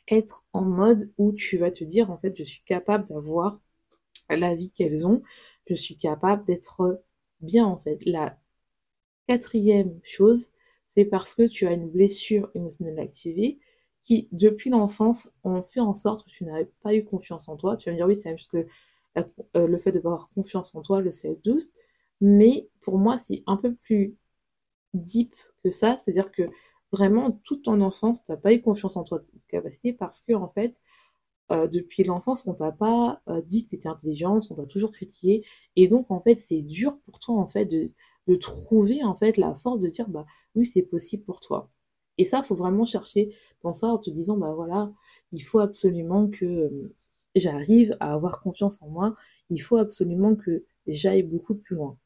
être 0.10 0.46
en 0.54 0.63
mode 0.63 1.12
où 1.18 1.34
tu 1.34 1.58
vas 1.58 1.72
te 1.72 1.84
dire 1.84 2.12
en 2.12 2.18
fait 2.18 2.36
je 2.38 2.44
suis 2.44 2.63
capable 2.66 3.08
d'avoir 3.10 3.60
la 4.30 4.56
vie 4.56 4.72
qu'elles 4.72 5.08
ont, 5.08 5.22
je 5.68 5.75
suis 5.75 5.98
capable 5.98 6.46
d'être 6.46 7.04
bien 7.42 7.66
en 7.68 7.77
fait. 7.77 8.00
La 8.06 8.38
quatrième 9.27 10.00
chose, 10.04 10.51
c'est 10.88 11.06
parce 11.06 11.36
que 11.36 11.48
tu 11.48 11.68
as 11.68 11.74
une 11.74 11.89
blessure 11.89 12.50
émotionnelle 12.56 13.00
activée 13.00 13.60
qui, 14.04 14.30
depuis 14.32 14.70
l'enfance, 14.70 15.30
ont 15.44 15.63
fait 15.63 15.82
en 15.82 15.94
sorte 15.94 16.25
que 16.25 16.32
tu 16.32 16.46
n'avais 16.46 16.70
pas 16.82 16.96
eu 16.96 17.04
confiance 17.04 17.50
en 17.50 17.58
toi. 17.58 17.77
Tu 17.77 17.89
vas 17.89 17.94
me 17.94 17.98
dire, 17.98 18.08
oui, 18.08 18.16
c'est 18.16 18.38
juste 18.38 18.51
que 18.51 18.66
euh, 19.56 19.68
le 19.68 19.77
fait 19.77 19.92
d'avoir 19.92 20.30
confiance 20.30 20.75
en 20.75 20.82
toi, 20.82 21.01
le 21.01 21.12
self-doubt. 21.12 21.68
Mais 22.22 22.70
pour 22.82 22.98
moi, 22.98 23.18
c'est 23.18 23.44
un 23.48 23.58
peu 23.58 23.74
plus 23.75 24.16
deep 24.94 25.36
que 25.63 25.72
ça. 25.72 25.98
C'est-à-dire 25.98 26.32
que 26.32 26.44
vraiment, 26.91 27.32
toute 27.44 27.63
ton 27.63 27.82
enfance, 27.82 28.24
tu 28.24 28.32
n'as 28.32 28.38
pas 28.38 28.53
eu 28.53 28.62
confiance 28.62 28.98
en 28.98 29.03
toi, 29.03 29.20
tes 29.20 29.39
capacités, 29.50 29.94
parce 29.94 30.22
que, 30.22 30.34
en 30.34 30.48
fait, 30.50 30.79
euh, 31.51 31.67
depuis 31.67 32.03
l'enfance, 32.03 32.46
on 32.46 32.53
t'a 32.53 32.72
pas 32.72 33.22
euh, 33.29 33.41
dit 33.41 33.63
que 33.65 33.70
tu 33.70 33.75
étais 33.77 33.88
intelligente, 33.89 34.48
on 34.51 34.56
t'a 34.56 34.65
toujours 34.65 34.91
critiqué. 34.91 35.46
Et 35.75 35.88
donc, 35.88 36.12
en 36.12 36.22
fait, 36.22 36.36
c'est 36.36 36.62
dur 36.62 37.00
pour 37.06 37.20
toi, 37.20 37.36
en 37.36 37.48
fait, 37.48 37.65
de, 37.65 37.91
trouver 38.41 39.03
en 39.06 39.15
fait 39.15 39.38
la 39.38 39.56
force 39.56 39.79
de 39.82 39.88
dire 39.88 40.10
bah 40.10 40.25
oui 40.56 40.65
c'est 40.65 40.82
possible 40.82 41.24
pour 41.24 41.39
toi. 41.39 41.72
Et 42.17 42.25
ça, 42.25 42.44
faut 42.44 42.56
vraiment 42.56 42.86
chercher 42.86 43.34
dans 43.63 43.74
ça 43.74 43.88
en 43.88 43.98
te 44.00 44.10
disant 44.10 44.38
bah 44.38 44.53
voilà, 44.53 44.91
il 45.32 45.39
faut 45.41 45.60
absolument 45.60 46.27
que 46.29 46.46
euh, 46.46 46.96
j'arrive 47.36 47.96
à 48.01 48.13
avoir 48.13 48.41
confiance 48.41 48.82
en 48.82 48.89
moi, 48.89 49.15
il 49.50 49.60
faut 49.60 49.77
absolument 49.77 50.36
que 50.36 50.65
j'aille 50.88 51.24
beaucoup 51.24 51.56
plus 51.56 51.75
loin. 51.75 51.98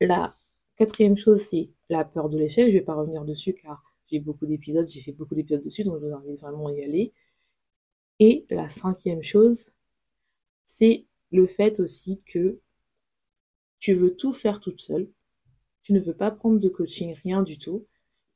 La 0.00 0.34
quatrième 0.80 1.18
chose, 1.18 1.42
c'est 1.42 1.68
la 1.90 2.06
peur 2.06 2.30
de 2.30 2.38
l'échec. 2.38 2.66
Je 2.68 2.72
vais 2.72 2.80
pas 2.80 2.94
revenir 2.94 3.26
dessus 3.26 3.52
car 3.52 3.84
j'ai 4.10 4.18
beaucoup 4.18 4.46
d'épisodes, 4.46 4.86
j'ai 4.86 5.02
fait 5.02 5.12
beaucoup 5.12 5.34
d'épisodes 5.34 5.62
dessus, 5.62 5.84
donc 5.84 6.00
je 6.00 6.06
vous 6.06 6.14
invite 6.14 6.40
vraiment 6.40 6.68
à 6.68 6.72
y 6.72 6.82
aller. 6.82 7.12
Et 8.18 8.46
la 8.48 8.66
cinquième 8.66 9.22
chose, 9.22 9.72
c'est 10.64 11.04
le 11.32 11.46
fait 11.46 11.80
aussi 11.80 12.22
que 12.24 12.60
tu 13.78 13.92
veux 13.92 14.16
tout 14.16 14.32
faire 14.32 14.58
toute 14.58 14.80
seule. 14.80 15.10
Tu 15.82 15.92
ne 15.92 16.00
veux 16.00 16.14
pas 16.14 16.30
prendre 16.30 16.58
de 16.58 16.68
coaching, 16.70 17.14
rien 17.24 17.42
du 17.42 17.58
tout, 17.58 17.86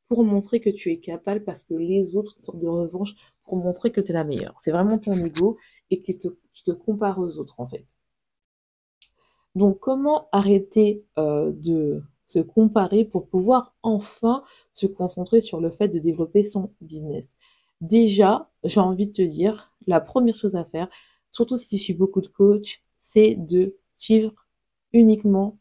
pour 0.08 0.22
montrer 0.22 0.60
que 0.60 0.68
tu 0.68 0.92
es 0.92 0.98
capable 0.98 1.44
parce 1.44 1.62
que 1.62 1.72
les 1.72 2.14
autres, 2.14 2.34
une 2.36 2.42
sorte 2.42 2.60
de 2.60 2.66
revanche, 2.66 3.14
pour 3.44 3.56
montrer 3.56 3.90
que 3.90 4.02
tu 4.02 4.10
es 4.12 4.14
la 4.14 4.24
meilleure. 4.24 4.54
C'est 4.60 4.70
vraiment 4.70 4.98
ton 4.98 5.14
ego 5.14 5.56
et 5.90 6.02
que 6.02 6.12
tu 6.12 6.28
te 6.64 6.72
compares 6.72 7.18
aux 7.18 7.38
autres, 7.38 7.54
en 7.58 7.66
fait. 7.66 7.86
Donc, 9.54 9.78
comment 9.80 10.28
arrêter 10.30 11.06
euh, 11.18 11.50
de 11.52 12.02
comparer 12.40 13.04
pour 13.04 13.28
pouvoir 13.28 13.74
enfin 13.82 14.42
se 14.72 14.86
concentrer 14.86 15.40
sur 15.40 15.60
le 15.60 15.70
fait 15.70 15.88
de 15.88 15.98
développer 15.98 16.42
son 16.42 16.72
business 16.80 17.28
Déjà, 17.80 18.50
j'ai 18.64 18.80
envie 18.80 19.08
de 19.08 19.12
te 19.12 19.22
dire, 19.22 19.72
la 19.86 20.00
première 20.00 20.36
chose 20.36 20.56
à 20.56 20.64
faire, 20.64 20.88
surtout 21.30 21.56
si 21.56 21.68
tu 21.68 21.78
suis 21.78 21.94
beaucoup 21.94 22.20
de 22.20 22.28
coachs, 22.28 22.82
c'est 22.96 23.34
de 23.34 23.76
suivre 23.92 24.32
uniquement 24.92 25.58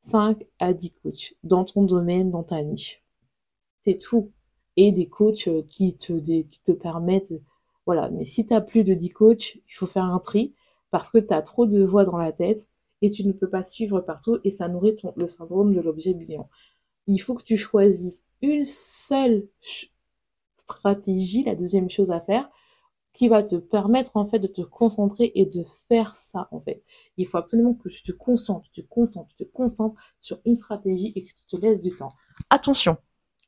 5 0.00 0.46
à 0.58 0.72
10 0.72 0.92
coachs 1.02 1.34
dans 1.42 1.64
ton 1.64 1.82
domaine, 1.84 2.30
dans 2.30 2.44
ta 2.44 2.62
niche. 2.62 3.02
C'est 3.80 3.98
tout. 3.98 4.32
Et 4.76 4.92
des 4.92 5.08
coachs 5.08 5.48
euh, 5.48 5.62
qui 5.68 5.96
te, 5.96 6.12
qui 6.12 6.62
te 6.62 6.72
permettent, 6.72 7.34
voilà. 7.86 8.10
Mais 8.10 8.24
si 8.24 8.46
tu 8.46 8.54
as 8.54 8.60
plus 8.60 8.84
de 8.84 8.94
10 8.94 9.10
coachs, 9.10 9.56
il 9.56 9.72
faut 9.72 9.86
faire 9.86 10.04
un 10.04 10.18
tri 10.18 10.54
parce 10.90 11.10
que 11.10 11.18
tu 11.18 11.32
as 11.34 11.42
trop 11.42 11.66
de 11.66 11.82
voix 11.84 12.04
dans 12.04 12.16
la 12.16 12.32
tête 12.32 12.68
et 13.04 13.10
tu 13.10 13.26
ne 13.26 13.32
peux 13.32 13.50
pas 13.50 13.62
suivre 13.62 14.00
partout 14.00 14.38
et 14.44 14.50
ça 14.50 14.66
nourrit 14.66 14.96
le 15.16 15.28
syndrome 15.28 15.74
de 15.74 15.80
l'objet 15.82 16.14
brillant. 16.14 16.48
Il 17.06 17.18
faut 17.18 17.34
que 17.34 17.42
tu 17.42 17.58
choisisses 17.58 18.24
une 18.40 18.64
seule 18.64 19.46
stratégie, 20.56 21.42
la 21.44 21.54
deuxième 21.54 21.90
chose 21.90 22.10
à 22.10 22.22
faire, 22.22 22.48
qui 23.12 23.28
va 23.28 23.42
te 23.42 23.56
permettre 23.56 24.16
en 24.16 24.26
fait 24.26 24.38
de 24.38 24.46
te 24.46 24.62
concentrer 24.62 25.32
et 25.34 25.44
de 25.44 25.66
faire 25.86 26.14
ça 26.14 26.48
en 26.50 26.60
fait. 26.60 26.82
Il 27.18 27.26
faut 27.26 27.36
absolument 27.36 27.74
que 27.74 27.90
tu 27.90 28.02
te 28.02 28.12
concentres, 28.12 28.70
tu 28.72 28.82
te 28.82 28.88
concentres, 28.88 29.34
tu 29.36 29.44
te 29.44 29.52
concentres 29.52 30.00
sur 30.18 30.40
une 30.46 30.54
stratégie 30.54 31.12
et 31.14 31.24
que 31.24 31.28
tu 31.28 31.44
te 31.46 31.56
laisses 31.56 31.80
du 31.80 31.94
temps. 31.94 32.12
Attention, 32.48 32.96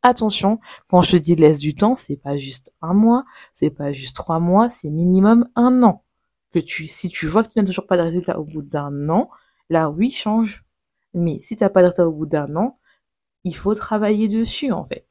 attention, 0.03 0.61
quand 0.91 1.01
je 1.01 1.13
te 1.13 1.17
dis 1.17 1.35
laisse 1.35 1.61
du 1.61 1.75
temps, 1.75 1.97
c'est 1.97 2.19
pas 2.19 2.37
juste 2.37 2.75
un 2.83 2.93
mois, 2.93 3.25
c'est 3.55 3.71
pas 3.71 3.95
juste 3.95 4.15
trois 4.15 4.39
mois, 4.39 4.69
c'est 4.69 4.91
minimum 4.91 5.49
un 5.57 5.83
an. 5.83 6.03
Que 6.53 6.59
tu, 6.59 6.87
si 6.89 7.09
tu 7.09 7.27
vois 7.27 7.43
que 7.43 7.49
tu 7.49 7.59
n'as 7.59 7.65
toujours 7.65 7.87
pas 7.87 7.97
de 7.97 8.03
résultat 8.03 8.39
au 8.39 8.45
bout 8.45 8.63
d'un 8.63 9.09
an, 9.09 9.31
là 9.71 9.91
oui, 9.91 10.11
change. 10.11 10.65
Mais 11.15 11.41
si 11.41 11.57
tu 11.57 11.65
n'as 11.65 11.71
pas 11.71 11.83
de 11.83 12.03
au 12.03 12.13
bout 12.13 12.27
d'un 12.27 12.55
an, 12.57 12.79
il 13.45 13.55
faut 13.57 13.75
travailler 13.75 14.29
dessus 14.29 14.73
en 14.73 14.85
fait. 14.87 15.07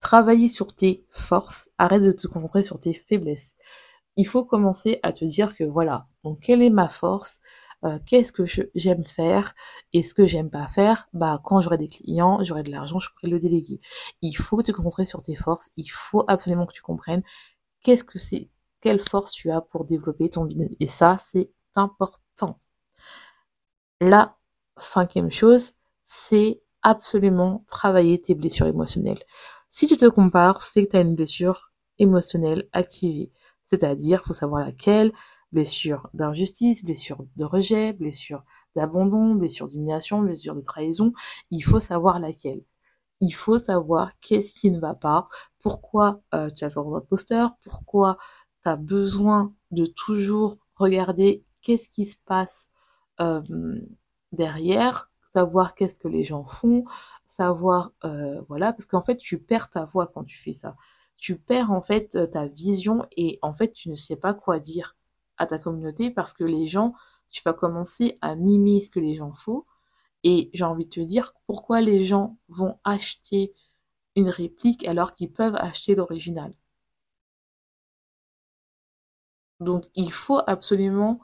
Travailler 0.00 0.48
sur 0.48 0.74
tes 0.74 1.04
forces, 1.10 1.70
arrête 1.78 2.02
de 2.02 2.12
te 2.12 2.26
concentrer 2.26 2.62
sur 2.62 2.78
tes 2.78 2.94
faiblesses. 2.94 3.56
Il 4.16 4.26
faut 4.26 4.44
commencer 4.44 5.00
à 5.02 5.12
te 5.12 5.24
dire 5.24 5.56
que 5.56 5.64
voilà, 5.64 6.06
donc 6.24 6.40
quelle 6.40 6.62
est 6.62 6.70
ma 6.70 6.88
force, 6.88 7.40
euh, 7.84 7.98
qu'est-ce 8.06 8.32
que 8.32 8.44
j'aime 8.74 9.04
faire 9.04 9.54
et 9.92 10.02
ce 10.02 10.14
que 10.14 10.26
j'aime 10.26 10.50
pas 10.50 10.68
faire, 10.68 11.08
bah 11.12 11.40
quand 11.44 11.60
j'aurai 11.60 11.78
des 11.78 11.88
clients, 11.88 12.42
j'aurai 12.44 12.62
de 12.64 12.70
l'argent, 12.70 12.98
je 12.98 13.10
pourrai 13.10 13.28
le 13.28 13.40
déléguer. 13.40 13.80
Il 14.22 14.34
faut 14.36 14.62
te 14.62 14.72
concentrer 14.72 15.04
sur 15.04 15.22
tes 15.22 15.36
forces, 15.36 15.70
il 15.76 15.88
faut 15.88 16.24
absolument 16.28 16.66
que 16.66 16.72
tu 16.74 16.82
comprennes 16.82 17.22
qu'est-ce 17.82 18.04
que 18.04 18.18
c'est, 18.18 18.50
quelle 18.80 19.00
force 19.00 19.32
tu 19.32 19.50
as 19.50 19.60
pour 19.60 19.84
développer 19.84 20.30
ton 20.30 20.44
business. 20.44 20.70
Et 20.80 20.86
ça, 20.86 21.18
c'est 21.18 21.50
important. 21.74 22.60
La 24.00 24.36
cinquième 24.76 25.30
chose, 25.32 25.72
c'est 26.04 26.60
absolument 26.82 27.58
travailler 27.66 28.20
tes 28.20 28.36
blessures 28.36 28.66
émotionnelles. 28.66 29.22
Si 29.70 29.88
tu 29.88 29.96
te 29.96 30.06
compares, 30.08 30.62
c'est 30.62 30.84
que 30.86 30.90
tu 30.90 30.96
as 30.96 31.00
une 31.00 31.16
blessure 31.16 31.72
émotionnelle 31.98 32.68
activée. 32.72 33.32
C'est-à-dire, 33.64 34.24
faut 34.24 34.34
savoir 34.34 34.64
laquelle, 34.64 35.12
blessure 35.50 36.08
d'injustice, 36.14 36.84
blessure 36.84 37.24
de 37.36 37.44
rejet, 37.44 37.92
blessure 37.92 38.44
d'abandon, 38.76 39.34
blessure 39.34 39.66
d'humiliation, 39.66 40.20
blessure 40.22 40.54
de 40.54 40.60
trahison. 40.60 41.12
Il 41.50 41.62
faut 41.62 41.80
savoir 41.80 42.20
laquelle. 42.20 42.62
Il 43.20 43.32
faut 43.32 43.58
savoir 43.58 44.12
qu'est-ce 44.20 44.54
qui 44.54 44.70
ne 44.70 44.78
va 44.78 44.94
pas, 44.94 45.26
pourquoi 45.58 46.20
euh, 46.34 46.48
tu 46.50 46.64
as 46.64 46.68
le 46.68 46.92
d'imposteur, 46.92 47.56
pourquoi 47.64 48.16
tu 48.62 48.68
as 48.68 48.76
besoin 48.76 49.52
de 49.72 49.86
toujours 49.86 50.56
regarder 50.76 51.44
qu'est-ce 51.62 51.88
qui 51.88 52.04
se 52.04 52.16
passe 52.26 52.70
derrière, 54.32 55.10
savoir 55.32 55.74
qu'est-ce 55.74 55.98
que 55.98 56.08
les 56.08 56.24
gens 56.24 56.44
font, 56.44 56.84
savoir, 57.26 57.92
euh, 58.04 58.40
voilà, 58.48 58.72
parce 58.72 58.86
qu'en 58.86 59.02
fait, 59.02 59.16
tu 59.16 59.38
perds 59.38 59.70
ta 59.70 59.84
voix 59.84 60.06
quand 60.08 60.24
tu 60.24 60.38
fais 60.38 60.54
ça. 60.54 60.76
Tu 61.16 61.36
perds 61.38 61.70
en 61.72 61.82
fait 61.82 62.16
euh, 62.16 62.26
ta 62.26 62.46
vision 62.46 63.06
et 63.16 63.38
en 63.42 63.52
fait, 63.54 63.72
tu 63.72 63.90
ne 63.90 63.94
sais 63.96 64.16
pas 64.16 64.34
quoi 64.34 64.58
dire 64.60 64.96
à 65.36 65.46
ta 65.46 65.58
communauté 65.58 66.10
parce 66.10 66.32
que 66.34 66.44
les 66.44 66.68
gens, 66.68 66.94
tu 67.30 67.42
vas 67.44 67.52
commencer 67.52 68.18
à 68.20 68.34
mimer 68.36 68.80
ce 68.80 68.90
que 68.90 69.00
les 69.00 69.14
gens 69.14 69.32
font. 69.32 69.64
Et 70.24 70.50
j'ai 70.54 70.64
envie 70.64 70.84
de 70.86 70.90
te 70.90 71.00
dire 71.00 71.32
pourquoi 71.46 71.80
les 71.80 72.04
gens 72.04 72.38
vont 72.48 72.78
acheter 72.84 73.54
une 74.16 74.28
réplique 74.30 74.84
alors 74.86 75.14
qu'ils 75.14 75.32
peuvent 75.32 75.56
acheter 75.56 75.94
l'original. 75.94 76.52
Donc 79.60 79.84
il 79.94 80.12
faut 80.12 80.40
absolument 80.46 81.20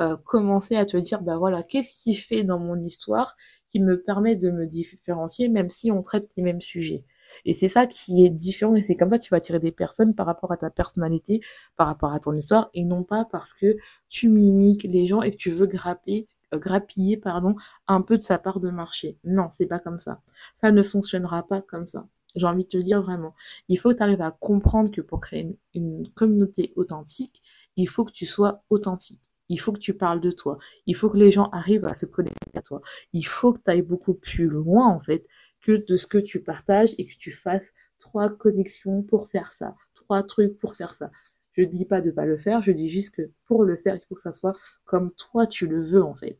euh, 0.00 0.16
commencer 0.16 0.76
à 0.76 0.86
te 0.86 0.96
dire, 0.96 1.22
bah 1.22 1.36
voilà, 1.38 1.62
qu'est-ce 1.62 1.92
qui 2.02 2.14
fait 2.14 2.44
dans 2.44 2.58
mon 2.58 2.76
histoire 2.84 3.36
qui 3.70 3.80
me 3.80 4.00
permet 4.00 4.36
de 4.36 4.50
me 4.50 4.66
différencier 4.66 5.48
même 5.48 5.70
si 5.70 5.90
on 5.90 6.02
traite 6.02 6.30
les 6.36 6.42
mêmes 6.42 6.60
sujets? 6.60 7.04
Et 7.44 7.52
c'est 7.52 7.68
ça 7.68 7.86
qui 7.86 8.24
est 8.24 8.30
différent 8.30 8.74
et 8.74 8.82
c'est 8.82 8.96
comme 8.96 9.10
ça 9.10 9.18
que 9.18 9.24
tu 9.24 9.30
vas 9.30 9.36
attirer 9.38 9.58
des 9.58 9.72
personnes 9.72 10.14
par 10.14 10.26
rapport 10.26 10.52
à 10.52 10.56
ta 10.56 10.70
personnalité, 10.70 11.40
par 11.76 11.86
rapport 11.86 12.12
à 12.12 12.20
ton 12.20 12.32
histoire 12.34 12.70
et 12.74 12.84
non 12.84 13.04
pas 13.04 13.24
parce 13.24 13.54
que 13.54 13.76
tu 14.08 14.28
mimiques 14.28 14.84
les 14.84 15.06
gens 15.06 15.22
et 15.22 15.30
que 15.30 15.36
tu 15.36 15.50
veux 15.50 15.66
grapper 15.66 16.26
euh, 16.54 16.58
grappiller 16.58 17.16
pardon, 17.16 17.56
un 17.86 18.00
peu 18.02 18.16
de 18.16 18.22
sa 18.22 18.38
part 18.38 18.60
de 18.60 18.70
marché. 18.70 19.18
Non, 19.24 19.48
c'est 19.52 19.66
pas 19.66 19.78
comme 19.78 20.00
ça. 20.00 20.20
Ça 20.54 20.70
ne 20.72 20.82
fonctionnera 20.82 21.46
pas 21.46 21.60
comme 21.62 21.86
ça. 21.86 22.06
J'ai 22.36 22.46
envie 22.46 22.64
de 22.64 22.68
te 22.68 22.78
dire 22.78 23.02
vraiment. 23.02 23.34
Il 23.68 23.78
faut 23.78 23.90
que 23.90 23.96
tu 23.96 24.02
arrives 24.02 24.22
à 24.22 24.30
comprendre 24.30 24.90
que 24.90 25.00
pour 25.00 25.20
créer 25.20 25.40
une, 25.42 25.56
une 25.74 26.08
communauté 26.12 26.72
authentique, 26.76 27.42
il 27.76 27.88
faut 27.88 28.04
que 28.04 28.12
tu 28.12 28.26
sois 28.26 28.62
authentique. 28.70 29.27
Il 29.48 29.58
faut 29.58 29.72
que 29.72 29.78
tu 29.78 29.94
parles 29.94 30.20
de 30.20 30.30
toi. 30.30 30.58
Il 30.86 30.94
faut 30.94 31.08
que 31.08 31.16
les 31.16 31.30
gens 31.30 31.48
arrivent 31.50 31.86
à 31.86 31.94
se 31.94 32.06
connecter 32.06 32.58
à 32.58 32.62
toi. 32.62 32.82
Il 33.12 33.26
faut 33.26 33.52
que 33.52 33.60
tu 33.64 33.70
ailles 33.70 33.82
beaucoup 33.82 34.14
plus 34.14 34.46
loin, 34.48 34.86
en 34.88 35.00
fait, 35.00 35.26
que 35.62 35.72
de 35.72 35.96
ce 35.96 36.06
que 36.06 36.18
tu 36.18 36.42
partages 36.42 36.94
et 36.98 37.06
que 37.06 37.16
tu 37.18 37.32
fasses 37.32 37.72
trois 37.98 38.30
connexions 38.30 39.02
pour 39.02 39.28
faire 39.28 39.52
ça, 39.52 39.74
trois 39.94 40.22
trucs 40.22 40.58
pour 40.58 40.76
faire 40.76 40.94
ça. 40.94 41.10
Je 41.52 41.62
dis 41.62 41.84
pas 41.84 42.00
de 42.00 42.10
pas 42.10 42.24
le 42.24 42.38
faire, 42.38 42.62
je 42.62 42.72
dis 42.72 42.88
juste 42.88 43.14
que 43.14 43.30
pour 43.46 43.64
le 43.64 43.76
faire, 43.76 43.96
il 43.96 44.00
faut 44.06 44.14
que 44.14 44.20
ça 44.20 44.32
soit 44.32 44.56
comme 44.84 45.12
toi 45.14 45.46
tu 45.46 45.66
le 45.66 45.84
veux 45.84 46.02
en 46.02 46.14
fait. 46.14 46.38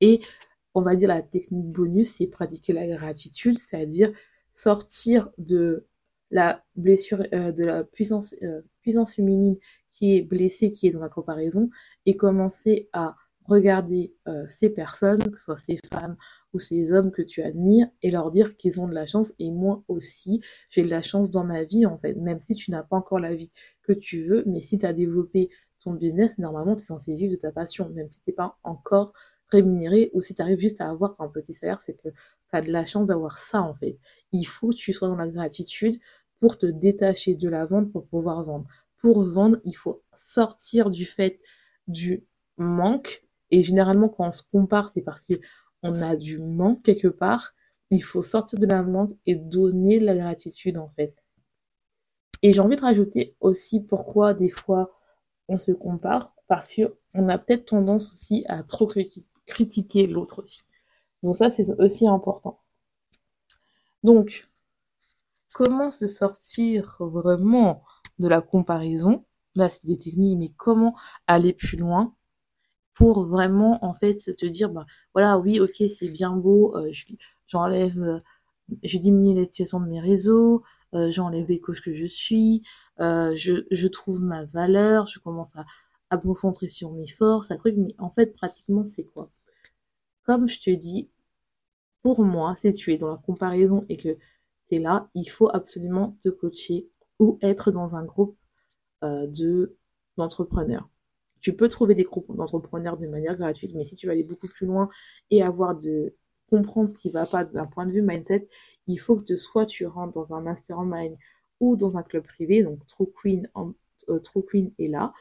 Et 0.00 0.20
on 0.74 0.82
va 0.82 0.94
dire 0.94 1.08
la 1.08 1.22
technique 1.22 1.66
bonus, 1.66 2.12
c'est 2.12 2.26
pratiquer 2.26 2.72
la 2.72 2.86
gratitude, 2.86 3.58
c'est-à-dire 3.58 4.12
sortir 4.52 5.30
de 5.38 5.86
la 6.30 6.64
blessure, 6.76 7.24
euh, 7.32 7.52
de 7.52 7.64
la 7.64 7.84
puissance, 7.84 8.34
euh, 8.42 8.62
puissance 8.82 9.14
féminine 9.14 9.56
qui 9.96 10.16
est 10.16 10.22
blessée, 10.22 10.70
qui 10.70 10.86
est 10.88 10.90
dans 10.90 11.00
la 11.00 11.08
comparaison, 11.08 11.70
et 12.04 12.16
commencer 12.16 12.88
à 12.92 13.16
regarder 13.44 14.14
euh, 14.28 14.44
ces 14.48 14.68
personnes, 14.70 15.22
que 15.22 15.38
ce 15.38 15.44
soit 15.44 15.58
ces 15.58 15.78
femmes 15.92 16.16
ou 16.52 16.58
ces 16.60 16.92
hommes 16.92 17.10
que 17.12 17.22
tu 17.22 17.42
admires, 17.42 17.88
et 18.02 18.10
leur 18.10 18.30
dire 18.30 18.56
qu'ils 18.56 18.80
ont 18.80 18.88
de 18.88 18.94
la 18.94 19.06
chance, 19.06 19.32
et 19.38 19.50
moi 19.50 19.82
aussi, 19.88 20.42
j'ai 20.68 20.82
de 20.82 20.90
la 20.90 21.00
chance 21.02 21.30
dans 21.30 21.44
ma 21.44 21.62
vie, 21.64 21.86
en 21.86 21.98
fait, 21.98 22.14
même 22.14 22.40
si 22.40 22.54
tu 22.54 22.70
n'as 22.70 22.82
pas 22.82 22.96
encore 22.96 23.20
la 23.20 23.34
vie 23.34 23.50
que 23.82 23.92
tu 23.92 24.24
veux, 24.26 24.42
mais 24.46 24.60
si 24.60 24.78
tu 24.78 24.86
as 24.86 24.92
développé 24.92 25.48
ton 25.80 25.92
business, 25.92 26.38
normalement, 26.38 26.76
tu 26.76 26.82
es 26.82 26.86
censé 26.86 27.14
vivre 27.14 27.32
de 27.32 27.38
ta 27.38 27.52
passion, 27.52 27.88
même 27.90 28.10
si 28.10 28.20
tu 28.20 28.30
n'es 28.30 28.34
pas 28.34 28.58
encore 28.64 29.12
rémunéré, 29.48 30.10
ou 30.12 30.20
si 30.20 30.34
tu 30.34 30.42
arrives 30.42 30.60
juste 30.60 30.80
à 30.80 30.90
avoir 30.90 31.16
un 31.20 31.28
petit 31.28 31.54
salaire, 31.54 31.80
c'est 31.80 31.94
que 31.94 32.08
tu 32.08 32.16
as 32.52 32.60
de 32.60 32.70
la 32.70 32.84
chance 32.84 33.06
d'avoir 33.06 33.38
ça, 33.38 33.62
en 33.62 33.74
fait. 33.74 33.98
Il 34.32 34.44
faut 34.44 34.70
que 34.70 34.74
tu 34.74 34.92
sois 34.92 35.08
dans 35.08 35.16
la 35.16 35.28
gratitude 35.28 35.98
pour 36.40 36.58
te 36.58 36.66
détacher 36.66 37.34
de 37.34 37.48
la 37.48 37.64
vente 37.64 37.92
pour 37.92 38.06
pouvoir 38.06 38.42
vendre. 38.44 38.66
Pour 39.06 39.22
vendre, 39.22 39.58
il 39.64 39.76
faut 39.76 40.02
sortir 40.14 40.90
du 40.90 41.06
fait 41.06 41.38
du 41.86 42.26
manque 42.56 43.24
et 43.52 43.62
généralement, 43.62 44.08
quand 44.08 44.26
on 44.26 44.32
se 44.32 44.42
compare, 44.50 44.88
c'est 44.88 45.02
parce 45.02 45.24
qu'on 45.24 45.94
a 46.02 46.16
du 46.16 46.40
manque 46.40 46.82
quelque 46.82 47.06
part. 47.06 47.54
Il 47.90 48.02
faut 48.02 48.22
sortir 48.22 48.58
de 48.58 48.66
la 48.66 48.82
manque 48.82 49.16
et 49.24 49.36
donner 49.36 50.00
de 50.00 50.04
la 50.06 50.16
gratitude, 50.16 50.76
en 50.76 50.88
fait. 50.88 51.14
Et 52.42 52.52
j'ai 52.52 52.58
envie 52.58 52.74
de 52.74 52.80
rajouter 52.80 53.36
aussi 53.38 53.78
pourquoi 53.78 54.34
des 54.34 54.50
fois 54.50 54.98
on 55.46 55.56
se 55.56 55.70
compare, 55.70 56.34
parce 56.48 56.74
qu'on 56.74 57.28
a 57.28 57.38
peut-être 57.38 57.66
tendance 57.66 58.12
aussi 58.12 58.44
à 58.48 58.64
trop 58.64 58.90
critiquer 59.46 60.08
l'autre 60.08 60.42
aussi. 60.42 60.64
Donc 61.22 61.36
ça, 61.36 61.48
c'est 61.48 61.70
aussi 61.78 62.08
important. 62.08 62.60
Donc, 64.02 64.48
comment 65.54 65.92
se 65.92 66.08
sortir 66.08 66.96
vraiment 66.98 67.84
de 68.18 68.28
la 68.28 68.40
comparaison. 68.40 69.24
Là, 69.54 69.68
c'est 69.68 69.86
des 69.86 69.98
techniques, 69.98 70.38
mais 70.38 70.50
comment 70.56 70.94
aller 71.26 71.52
plus 71.52 71.76
loin 71.76 72.14
pour 72.94 73.26
vraiment 73.26 73.84
en 73.84 73.94
fait 73.94 74.16
te 74.36 74.46
dire 74.46 74.70
bah 74.70 74.86
voilà 75.14 75.38
oui 75.38 75.60
ok 75.60 75.84
c'est 75.88 76.12
bien 76.12 76.32
beau 76.36 76.76
euh, 76.76 76.90
j'enlève 77.46 77.98
euh, 78.02 78.18
je 78.82 78.98
diminue 78.98 79.38
l'utilisation 79.38 79.80
de 79.80 79.86
mes 79.86 80.00
réseaux 80.00 80.62
euh, 80.94 81.10
j'enlève 81.12 81.46
les 81.48 81.60
couches 81.60 81.82
que 81.82 81.94
je 81.94 82.06
suis 82.06 82.62
je, 82.98 83.66
je 83.70 83.86
trouve 83.88 84.20
ma 84.22 84.44
valeur 84.46 85.06
je 85.06 85.18
commence 85.20 85.54
à, 85.56 85.66
à 86.10 86.16
me 86.16 86.22
concentrer 86.22 86.68
sur 86.68 86.92
mes 86.92 87.08
forces 87.08 87.50
à 87.50 87.56
truc 87.56 87.74
mais 87.76 87.94
en 87.98 88.10
fait 88.10 88.34
pratiquement 88.34 88.84
c'est 88.84 89.04
quoi? 89.04 89.30
Comme 90.24 90.48
je 90.48 90.60
te 90.60 90.70
dis 90.70 91.10
pour 92.02 92.24
moi 92.24 92.56
si 92.56 92.72
tu 92.72 92.92
es 92.92 92.98
dans 92.98 93.10
la 93.10 93.18
comparaison 93.18 93.84
et 93.88 93.96
que 93.98 94.16
tu 94.68 94.76
es 94.76 94.78
là 94.78 95.08
il 95.14 95.26
faut 95.26 95.50
absolument 95.54 96.16
te 96.22 96.30
coacher 96.30 96.88
ou 97.18 97.38
être 97.42 97.70
dans 97.70 97.96
un 97.96 98.04
groupe 98.04 98.36
de 99.02 99.76
d'entrepreneurs 100.16 100.88
tu 101.46 101.54
peux 101.54 101.68
trouver 101.68 101.94
des 101.94 102.02
groupes 102.02 102.34
d'entrepreneurs 102.34 102.96
de 102.96 103.06
manière 103.06 103.36
gratuite, 103.36 103.72
mais 103.74 103.84
si 103.84 103.94
tu 103.94 104.06
veux 104.06 104.12
aller 104.12 104.24
beaucoup 104.24 104.48
plus 104.48 104.66
loin 104.66 104.88
et 105.30 105.42
avoir 105.42 105.76
de 105.76 106.14
comprendre 106.50 106.90
ce 106.90 106.94
qui 106.94 107.08
va 107.08 107.24
pas 107.24 107.44
d'un 107.44 107.66
point 107.66 107.86
de 107.86 107.92
vue 107.92 108.02
mindset, 108.02 108.48
il 108.88 108.98
faut 108.98 109.16
que 109.16 109.36
soit 109.36 109.64
tu 109.64 109.86
rentres 109.86 110.12
dans 110.12 110.34
un 110.34 110.40
mastermind 110.40 111.16
ou 111.60 111.76
dans 111.76 111.96
un 111.96 112.02
club 112.02 112.24
privé. 112.24 112.64
Donc 112.64 112.84
True 112.86 113.10
Queen, 113.20 113.48
euh, 113.56 114.70
est 114.78 114.88
là. 114.88 115.12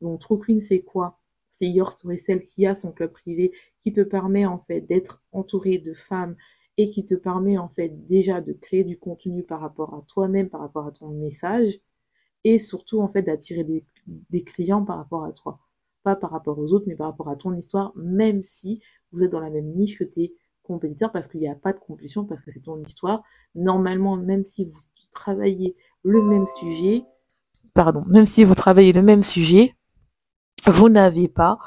Donc 0.00 0.20
True 0.20 0.38
Queen, 0.38 0.60
c'est 0.60 0.82
quoi? 0.82 1.18
C'est 1.48 1.68
Your 1.68 1.90
Story 1.90 2.18
Cell 2.18 2.40
qui 2.40 2.64
a 2.64 2.76
son 2.76 2.92
club 2.92 3.10
privé 3.10 3.52
qui 3.80 3.92
te 3.92 4.00
permet 4.00 4.46
en 4.46 4.58
fait 4.58 4.80
d'être 4.82 5.22
entouré 5.32 5.78
de 5.78 5.94
femmes 5.94 6.36
et 6.82 6.90
qui 6.90 7.06
te 7.06 7.14
permet 7.14 7.58
en 7.58 7.68
fait 7.68 7.90
déjà 8.08 8.40
de 8.40 8.52
créer 8.52 8.82
du 8.82 8.98
contenu 8.98 9.44
par 9.44 9.60
rapport 9.60 9.94
à 9.94 10.02
toi-même, 10.08 10.50
par 10.50 10.60
rapport 10.60 10.84
à 10.84 10.90
ton 10.90 11.10
message 11.10 11.78
et 12.42 12.58
surtout 12.58 13.00
en 13.00 13.08
fait 13.08 13.22
d'attirer 13.22 13.64
des, 13.64 14.44
clients 14.44 14.84
par 14.84 14.96
rapport 14.96 15.24
à 15.24 15.30
toi. 15.30 15.60
Pas 16.02 16.16
par 16.16 16.32
rapport 16.32 16.58
aux 16.58 16.72
autres, 16.72 16.86
mais 16.88 16.96
par 16.96 17.06
rapport 17.06 17.28
à 17.28 17.36
ton 17.36 17.54
histoire, 17.54 17.92
même 17.94 18.42
si 18.42 18.82
vous 19.12 19.22
êtes 19.22 19.30
dans 19.30 19.38
la 19.38 19.50
même 19.50 19.72
niche 19.76 19.96
que 19.96 20.02
tes 20.02 20.34
compétiteurs, 20.64 21.12
parce 21.12 21.28
qu'il 21.28 21.38
n'y 21.38 21.48
a 21.48 21.54
pas 21.54 21.72
de 21.72 21.78
compétition, 21.78 22.24
parce 22.24 22.42
que 22.42 22.50
c'est 22.50 22.62
ton 22.62 22.82
histoire. 22.82 23.22
Normalement, 23.54 24.16
même 24.16 24.42
si 24.42 24.64
vous 24.64 24.80
travaillez 25.12 25.76
le 26.02 26.20
même 26.20 26.48
sujet, 26.48 27.04
pardon, 27.74 28.04
même 28.08 28.26
si 28.26 28.42
vous 28.42 28.56
travaillez 28.56 28.92
le 28.92 29.02
même 29.02 29.22
sujet, 29.22 29.76
vous 30.66 30.88
n'avez 30.88 31.28
pas 31.28 31.60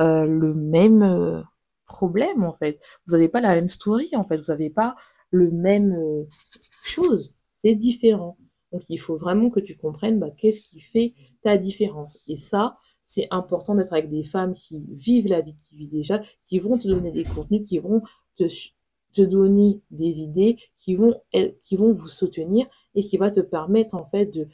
euh, 0.00 0.26
le 0.26 0.54
même 0.54 1.02
euh, 1.02 1.42
problème 1.90 2.44
en 2.44 2.54
fait. 2.54 2.80
Vous 3.06 3.12
n'avez 3.12 3.28
pas 3.28 3.40
la 3.40 3.54
même 3.54 3.68
story 3.68 4.10
en 4.14 4.24
fait. 4.24 4.38
Vous 4.38 4.52
n'avez 4.52 4.70
pas 4.70 4.96
le 5.30 5.50
même 5.50 5.92
euh, 5.92 6.24
chose. 6.84 7.34
C'est 7.54 7.74
différent. 7.74 8.38
Donc 8.72 8.82
il 8.88 8.98
faut 8.98 9.16
vraiment 9.16 9.50
que 9.50 9.60
tu 9.60 9.76
comprennes 9.76 10.20
bah, 10.20 10.30
qu'est-ce 10.30 10.62
qui 10.62 10.80
fait 10.80 11.14
ta 11.42 11.58
différence. 11.58 12.18
Et 12.28 12.36
ça, 12.36 12.78
c'est 13.04 13.26
important 13.30 13.74
d'être 13.74 13.92
avec 13.92 14.08
des 14.08 14.22
femmes 14.22 14.54
qui 14.54 14.86
vivent 14.90 15.28
la 15.28 15.40
vie 15.40 15.56
qui 15.56 15.76
vit 15.76 15.88
déjà, 15.88 16.22
qui 16.46 16.60
vont 16.60 16.78
te 16.78 16.86
donner 16.86 17.10
des 17.10 17.24
contenus, 17.24 17.68
qui 17.68 17.78
vont 17.78 18.02
te, 18.36 18.44
te 19.12 19.22
donner 19.22 19.80
des 19.90 20.20
idées, 20.20 20.56
qui 20.78 20.94
vont, 20.94 21.20
qui 21.62 21.76
vont 21.76 21.92
vous 21.92 22.08
soutenir 22.08 22.66
et 22.94 23.02
qui 23.02 23.16
va 23.16 23.32
te 23.32 23.40
permettre 23.40 23.96
en 23.96 24.08
fait 24.08 24.26
de, 24.26 24.46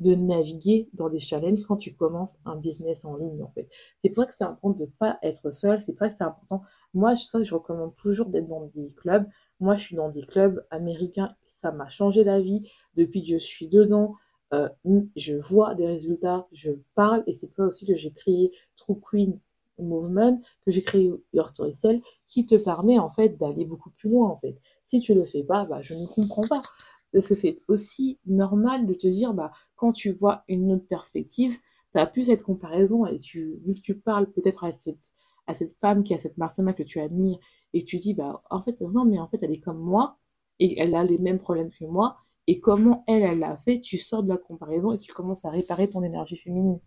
de 0.00 0.14
naviguer 0.14 0.88
dans 0.94 1.08
des 1.08 1.18
challenges 1.18 1.62
quand 1.62 1.76
tu 1.76 1.94
commences 1.94 2.36
un 2.44 2.56
business 2.56 3.04
en 3.04 3.16
ligne 3.16 3.42
en 3.42 3.50
fait. 3.50 3.68
C'est 3.98 4.10
pour 4.10 4.24
ça 4.24 4.28
que 4.28 4.34
c'est 4.36 4.44
important 4.44 4.70
de 4.70 4.84
ne 4.84 4.90
pas 4.90 5.18
être 5.22 5.52
seul, 5.52 5.80
c'est 5.80 5.92
pour 5.92 6.06
ça 6.06 6.08
que 6.08 6.16
c'est 6.18 6.24
important. 6.24 6.62
Moi, 6.94 7.14
je, 7.14 7.44
je 7.44 7.54
recommande 7.54 7.94
toujours 7.96 8.26
d'être 8.26 8.48
dans 8.48 8.70
des 8.74 8.92
clubs. 8.94 9.26
Moi, 9.60 9.76
je 9.76 9.82
suis 9.82 9.96
dans 9.96 10.08
des 10.08 10.22
clubs 10.22 10.64
américains, 10.70 11.36
ça 11.46 11.70
m'a 11.70 11.88
changé 11.88 12.24
la 12.24 12.40
vie 12.40 12.68
depuis 12.96 13.22
que 13.22 13.28
je 13.28 13.38
suis 13.38 13.68
dedans, 13.68 14.16
euh, 14.52 14.68
je 15.16 15.34
vois 15.34 15.74
des 15.74 15.86
résultats, 15.86 16.48
je 16.52 16.72
parle, 16.94 17.22
et 17.26 17.32
c'est 17.32 17.46
pour 17.46 17.56
ça 17.56 17.66
aussi 17.66 17.86
que 17.86 17.94
j'ai 17.94 18.10
créé 18.10 18.52
True 18.76 18.98
Queen 19.00 19.38
Movement, 19.78 20.40
que 20.64 20.72
j'ai 20.72 20.82
créé 20.82 21.12
Your 21.32 21.48
Story 21.48 21.74
Cell, 21.74 22.00
qui 22.26 22.46
te 22.46 22.56
permet 22.56 22.98
en 22.98 23.10
fait 23.10 23.30
d'aller 23.38 23.64
beaucoup 23.64 23.90
plus 23.90 24.10
loin 24.10 24.28
en 24.28 24.38
fait. 24.38 24.56
Si 24.84 25.00
tu 25.00 25.14
le 25.14 25.24
fais 25.24 25.42
pas, 25.44 25.64
bah, 25.64 25.80
je 25.82 25.94
ne 25.94 26.06
comprends 26.06 26.42
pas. 26.48 26.62
Parce 27.12 27.26
que 27.26 27.34
c'est 27.34 27.56
aussi 27.68 28.20
normal 28.26 28.86
de 28.86 28.94
te 28.94 29.08
dire, 29.08 29.34
bah, 29.34 29.50
quand 29.76 29.92
tu 29.92 30.12
vois 30.12 30.44
une 30.48 30.72
autre 30.72 30.86
perspective, 30.86 31.56
tu 31.92 31.98
as 32.00 32.06
plus 32.06 32.24
cette 32.24 32.42
comparaison 32.42 33.06
et 33.06 33.18
tu, 33.18 33.60
vu 33.64 33.74
que 33.74 33.80
tu 33.80 33.98
parles 33.98 34.30
peut-être 34.30 34.64
à 34.64 34.72
cette, 34.72 35.10
à 35.46 35.54
cette 35.54 35.76
femme 35.80 36.04
qui 36.04 36.14
a 36.14 36.18
cette 36.18 36.38
Marcella 36.38 36.72
que 36.72 36.82
tu 36.82 37.00
admires 37.00 37.38
et 37.72 37.84
tu 37.84 37.96
dis, 37.96 38.14
bah, 38.14 38.42
en 38.50 38.62
fait, 38.62 38.80
non, 38.80 39.04
mais 39.04 39.18
en 39.18 39.28
fait, 39.28 39.38
elle 39.42 39.52
est 39.52 39.60
comme 39.60 39.80
moi 39.80 40.18
et 40.60 40.78
elle 40.80 40.94
a 40.94 41.04
les 41.04 41.18
mêmes 41.18 41.38
problèmes 41.38 41.70
que 41.70 41.84
moi 41.84 42.18
et 42.46 42.60
comment 42.60 43.04
elle, 43.06 43.22
elle 43.22 43.38
l'a 43.40 43.56
fait, 43.56 43.80
tu 43.80 43.98
sors 43.98 44.22
de 44.22 44.28
la 44.28 44.38
comparaison 44.38 44.92
et 44.92 44.98
tu 44.98 45.12
commences 45.12 45.44
à 45.44 45.50
réparer 45.50 45.88
ton 45.88 46.02
énergie 46.02 46.36
féminine. 46.36 46.80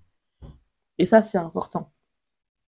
Et 0.98 1.06
ça, 1.06 1.22
c'est 1.22 1.38
important. 1.38 1.92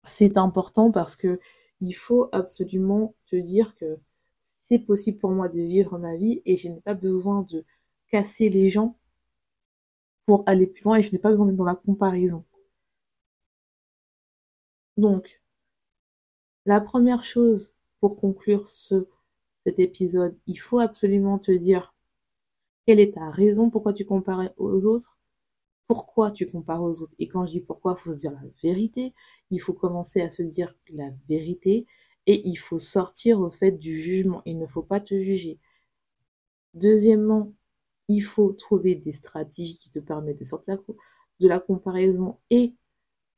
C'est 0.03 0.37
important 0.37 0.91
parce 0.91 1.15
que 1.15 1.39
il 1.81 1.93
faut 1.93 2.29
absolument 2.31 3.15
te 3.25 3.35
dire 3.35 3.75
que 3.75 3.99
c'est 4.67 4.79
possible 4.79 5.17
pour 5.19 5.31
moi 5.31 5.47
de 5.47 5.61
vivre 5.61 5.97
ma 5.97 6.17
vie 6.17 6.41
et 6.45 6.57
je 6.57 6.67
n'ai 6.67 6.81
pas 6.81 6.93
besoin 6.93 7.43
de 7.43 7.63
casser 8.11 8.49
les 8.49 8.69
gens 8.69 8.97
pour 10.25 10.43
aller 10.45 10.67
plus 10.67 10.83
loin 10.83 10.97
et 10.97 11.01
je 11.01 11.11
n'ai 11.13 11.19
pas 11.19 11.29
besoin 11.31 11.45
d'être 11.45 11.55
dans 11.55 11.63
la 11.63 11.75
comparaison. 11.75 12.43
Donc, 14.97 15.41
la 16.65 16.81
première 16.81 17.23
chose 17.23 17.75
pour 18.01 18.17
conclure 18.17 18.67
ce, 18.67 19.07
cet 19.65 19.79
épisode, 19.79 20.37
il 20.47 20.57
faut 20.57 20.79
absolument 20.79 21.39
te 21.39 21.51
dire 21.53 21.95
quelle 22.85 22.99
est 22.99 23.13
ta 23.13 23.29
raison 23.29 23.69
pourquoi 23.69 23.93
tu 23.93 24.03
compares 24.03 24.49
aux 24.57 24.85
autres? 24.85 25.17
Pourquoi 25.87 26.31
tu 26.31 26.45
compares 26.45 26.83
aux 26.83 27.01
autres? 27.01 27.15
Et 27.19 27.29
quand 27.29 27.45
je 27.45 27.51
dis 27.53 27.61
pourquoi, 27.61 27.95
il 27.97 28.01
faut 28.01 28.11
se 28.11 28.17
dire 28.17 28.33
la 28.33 28.43
vérité. 28.61 29.13
Il 29.49 29.61
faut 29.61 29.73
commencer 29.73 30.19
à 30.21 30.29
se 30.29 30.43
dire 30.43 30.75
la 30.91 31.09
vérité 31.29 31.85
et 32.27 32.45
il 32.47 32.57
faut 32.57 32.77
sortir 32.77 33.39
au 33.39 33.49
fait 33.49 33.71
du 33.71 33.97
jugement. 33.99 34.43
Il 34.45 34.59
ne 34.59 34.67
faut 34.67 34.83
pas 34.83 34.99
te 34.99 35.15
juger. 35.15 35.59
Deuxièmement, 36.73 37.53
il 38.09 38.21
faut 38.21 38.51
trouver 38.51 38.95
des 38.95 39.13
stratégies 39.13 39.77
qui 39.77 39.89
te 39.89 39.99
permettent 39.99 40.39
de 40.39 40.43
sortir 40.43 40.77
de 41.39 41.47
la 41.47 41.59
comparaison 41.59 42.37
et 42.49 42.75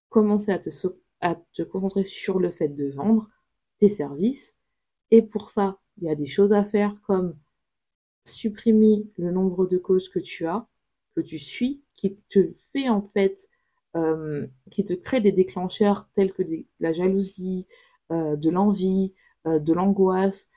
commencer 0.09 0.51
à 0.51 0.59
te, 0.59 1.61
concentrer 1.63 2.03
sur 2.03 2.39
le 2.39 2.49
fait 2.49 2.69
de 2.69 2.89
vendre 2.89 3.29
tes 3.77 3.89
services. 3.89 4.55
Et 5.11 5.21
pour 5.21 5.51
ça, 5.51 5.79
il 5.97 6.05
y 6.05 6.09
a 6.09 6.15
des 6.15 6.25
choses 6.25 6.51
à 6.51 6.65
faire 6.65 6.95
comme 7.03 7.37
supprimer 8.25 9.07
le 9.17 9.31
nombre 9.31 9.67
de 9.67 9.77
causes 9.77 10.09
que 10.09 10.19
tu 10.19 10.47
as, 10.47 10.67
que 11.15 11.21
tu 11.21 11.37
suis, 11.37 11.83
qui 11.93 12.17
te 12.29 12.51
fait 12.73 12.89
en 12.89 13.01
fait, 13.01 13.49
euh, 13.95 14.47
qui 14.71 14.83
te 14.83 14.93
crée 14.93 15.21
des 15.21 15.31
déclencheurs 15.31 16.09
tels 16.13 16.33
que 16.33 16.43
la 16.79 16.93
jalousie, 16.93 17.67
de 18.11 18.49
l'envie, 18.49 19.13
euh, 19.47 19.59
de 19.59 19.73
l'angoisse. 19.73 20.49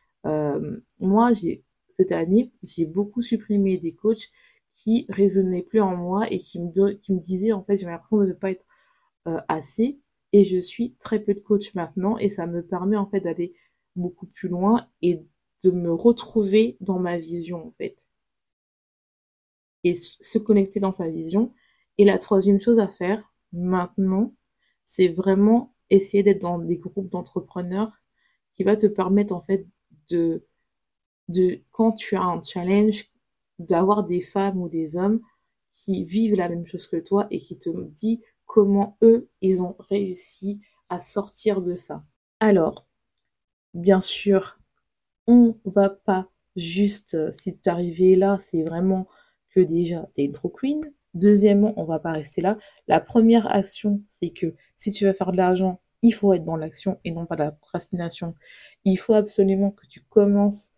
moi, 0.98 1.32
j'ai 1.32 1.64
cette 1.90 2.12
année, 2.12 2.52
j'ai 2.62 2.86
beaucoup 2.86 3.22
supprimé 3.22 3.76
des 3.76 3.94
coachs 3.94 4.30
qui 4.74 5.06
résonnaient 5.10 5.62
plus 5.62 5.80
en 5.80 5.94
moi 5.96 6.26
et 6.32 6.38
qui 6.38 6.58
me, 6.60 6.92
qui 6.94 7.12
me 7.12 7.20
disaient 7.20 7.52
en 7.52 7.62
fait, 7.64 7.76
j'ai 7.76 7.86
l'impression 7.86 8.18
de 8.18 8.26
ne 8.26 8.32
pas 8.32 8.50
être 8.50 8.66
assez. 9.48 10.00
Et 10.32 10.44
je 10.44 10.58
suis 10.58 10.94
très 10.94 11.20
peu 11.20 11.34
de 11.34 11.40
coach 11.40 11.74
maintenant 11.74 12.16
et 12.18 12.28
ça 12.30 12.46
me 12.46 12.62
permet 12.62 12.96
en 12.96 13.06
fait 13.06 13.20
d'aller 13.20 13.54
beaucoup 13.96 14.26
plus 14.26 14.48
loin 14.48 14.88
et 15.02 15.22
de 15.64 15.70
me 15.70 15.92
retrouver 15.92 16.76
dans 16.80 16.98
ma 16.98 17.18
vision 17.18 17.66
en 17.66 17.72
fait. 17.72 18.06
Et 19.84 19.94
se 19.94 20.38
connecter 20.38 20.80
dans 20.80 20.92
sa 20.92 21.08
vision. 21.08 21.52
Et 21.98 22.04
la 22.04 22.18
troisième 22.18 22.60
chose 22.60 22.78
à 22.78 22.88
faire 22.88 23.32
maintenant, 23.52 24.34
c'est 24.84 25.08
vraiment 25.08 25.71
essayer 25.92 26.22
d'être 26.22 26.40
dans 26.40 26.58
des 26.58 26.78
groupes 26.78 27.10
d'entrepreneurs 27.10 27.92
qui 28.54 28.64
va 28.64 28.76
te 28.76 28.86
permettre 28.86 29.34
en 29.34 29.42
fait 29.42 29.66
de, 30.08 30.44
de 31.28 31.60
quand 31.70 31.92
tu 31.92 32.16
as 32.16 32.22
un 32.22 32.42
challenge, 32.42 33.10
d'avoir 33.58 34.04
des 34.04 34.20
femmes 34.20 34.60
ou 34.60 34.68
des 34.68 34.96
hommes 34.96 35.20
qui 35.72 36.04
vivent 36.04 36.36
la 36.36 36.48
même 36.48 36.66
chose 36.66 36.86
que 36.86 36.96
toi 36.96 37.26
et 37.30 37.38
qui 37.38 37.58
te 37.58 37.70
disent 37.70 38.20
comment 38.46 38.96
eux, 39.02 39.28
ils 39.40 39.62
ont 39.62 39.76
réussi 39.78 40.60
à 40.88 41.00
sortir 41.00 41.62
de 41.62 41.76
ça. 41.76 42.04
Alors, 42.40 42.86
bien 43.74 44.00
sûr, 44.00 44.58
on 45.26 45.56
va 45.64 45.90
pas 45.90 46.30
juste, 46.56 47.14
euh, 47.14 47.30
si 47.32 47.58
tu 47.58 47.68
arrivé 47.68 48.16
là, 48.16 48.38
c'est 48.40 48.62
vraiment 48.62 49.08
que 49.50 49.60
déjà, 49.60 50.08
tu 50.14 50.22
es 50.22 50.24
une 50.24 50.32
trop 50.32 50.48
queen. 50.48 50.80
Deuxièmement, 51.14 51.74
on 51.76 51.84
va 51.84 51.98
pas 51.98 52.12
rester 52.12 52.40
là. 52.40 52.58
La 52.88 53.00
première 53.00 53.46
action, 53.46 54.02
c'est 54.08 54.30
que 54.30 54.54
si 54.76 54.92
tu 54.92 55.04
veux 55.04 55.12
faire 55.12 55.32
de 55.32 55.36
l'argent, 55.36 55.80
il 56.02 56.12
faut 56.12 56.32
être 56.32 56.44
dans 56.44 56.56
l'action 56.56 56.98
et 57.04 57.12
non 57.12 57.26
pas 57.26 57.36
la 57.36 57.52
procrastination. 57.52 58.34
Il 58.84 58.96
faut 58.96 59.14
absolument 59.14 59.70
que 59.70 59.86
tu 59.86 60.00
commences 60.08 60.70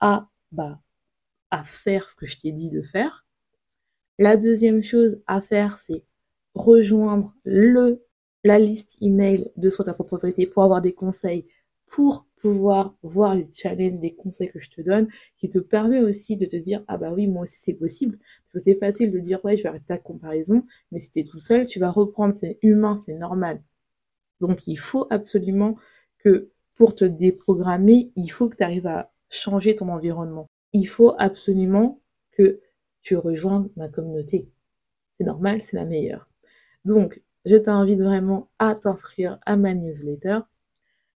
à, 0.00 0.28
bah, 0.50 0.80
à 1.50 1.62
faire 1.62 2.08
ce 2.08 2.16
que 2.16 2.26
je 2.26 2.38
t'ai 2.38 2.52
dit 2.52 2.70
de 2.70 2.82
faire. 2.82 3.26
La 4.18 4.36
deuxième 4.36 4.82
chose 4.82 5.20
à 5.26 5.40
faire, 5.40 5.76
c'est 5.76 6.04
rejoindre 6.54 7.34
le, 7.44 8.04
la 8.44 8.58
liste 8.58 8.98
email 9.00 9.50
de 9.56 9.70
Soit 9.70 9.84
ta 9.84 9.94
propre 9.94 10.18
pour 10.52 10.64
avoir 10.64 10.82
des 10.82 10.92
conseils 10.92 11.46
pour 11.86 12.26
pouvoir 12.42 12.94
voir 13.02 13.34
les 13.34 13.46
challenges, 13.52 14.00
les 14.02 14.14
conseils 14.14 14.50
que 14.50 14.60
je 14.60 14.68
te 14.68 14.82
donne, 14.82 15.08
qui 15.38 15.48
te 15.48 15.58
permet 15.58 16.00
aussi 16.00 16.36
de 16.36 16.44
te 16.44 16.56
dire, 16.56 16.84
ah 16.88 16.98
bah 16.98 17.12
oui, 17.12 17.26
moi 17.28 17.44
aussi 17.44 17.58
c'est 17.58 17.74
possible. 17.74 18.18
Parce 18.18 18.54
que 18.54 18.58
c'est 18.58 18.74
facile 18.78 19.12
de 19.12 19.18
dire, 19.20 19.42
ouais, 19.44 19.56
je 19.56 19.62
vais 19.62 19.68
arrêter 19.70 19.86
la 19.88 19.98
comparaison, 19.98 20.64
mais 20.90 20.98
si 20.98 21.10
tu 21.10 21.20
es 21.20 21.24
tout 21.24 21.38
seul, 21.38 21.66
tu 21.66 21.78
vas 21.78 21.90
reprendre, 21.90 22.34
c'est 22.34 22.58
humain, 22.62 22.96
c'est 22.96 23.14
normal. 23.14 23.62
Donc 24.40 24.66
il 24.66 24.76
faut 24.76 25.06
absolument 25.10 25.76
que 26.18 26.50
pour 26.74 26.94
te 26.94 27.04
déprogrammer, 27.04 28.12
il 28.16 28.28
faut 28.28 28.48
que 28.48 28.56
tu 28.56 28.64
arrives 28.64 28.86
à 28.86 29.12
changer 29.30 29.76
ton 29.76 29.88
environnement. 29.88 30.46
Il 30.72 30.86
faut 30.86 31.14
absolument 31.18 32.00
que 32.32 32.60
tu 33.02 33.16
rejoignes 33.16 33.68
ma 33.76 33.88
communauté. 33.88 34.48
C'est 35.12 35.24
normal, 35.24 35.62
c'est 35.62 35.76
la 35.76 35.84
meilleure. 35.84 36.28
Donc, 36.84 37.22
je 37.44 37.56
t'invite 37.56 38.00
vraiment 38.00 38.50
à 38.58 38.74
t'inscrire 38.74 39.38
à 39.46 39.56
ma 39.56 39.74
newsletter. 39.74 40.40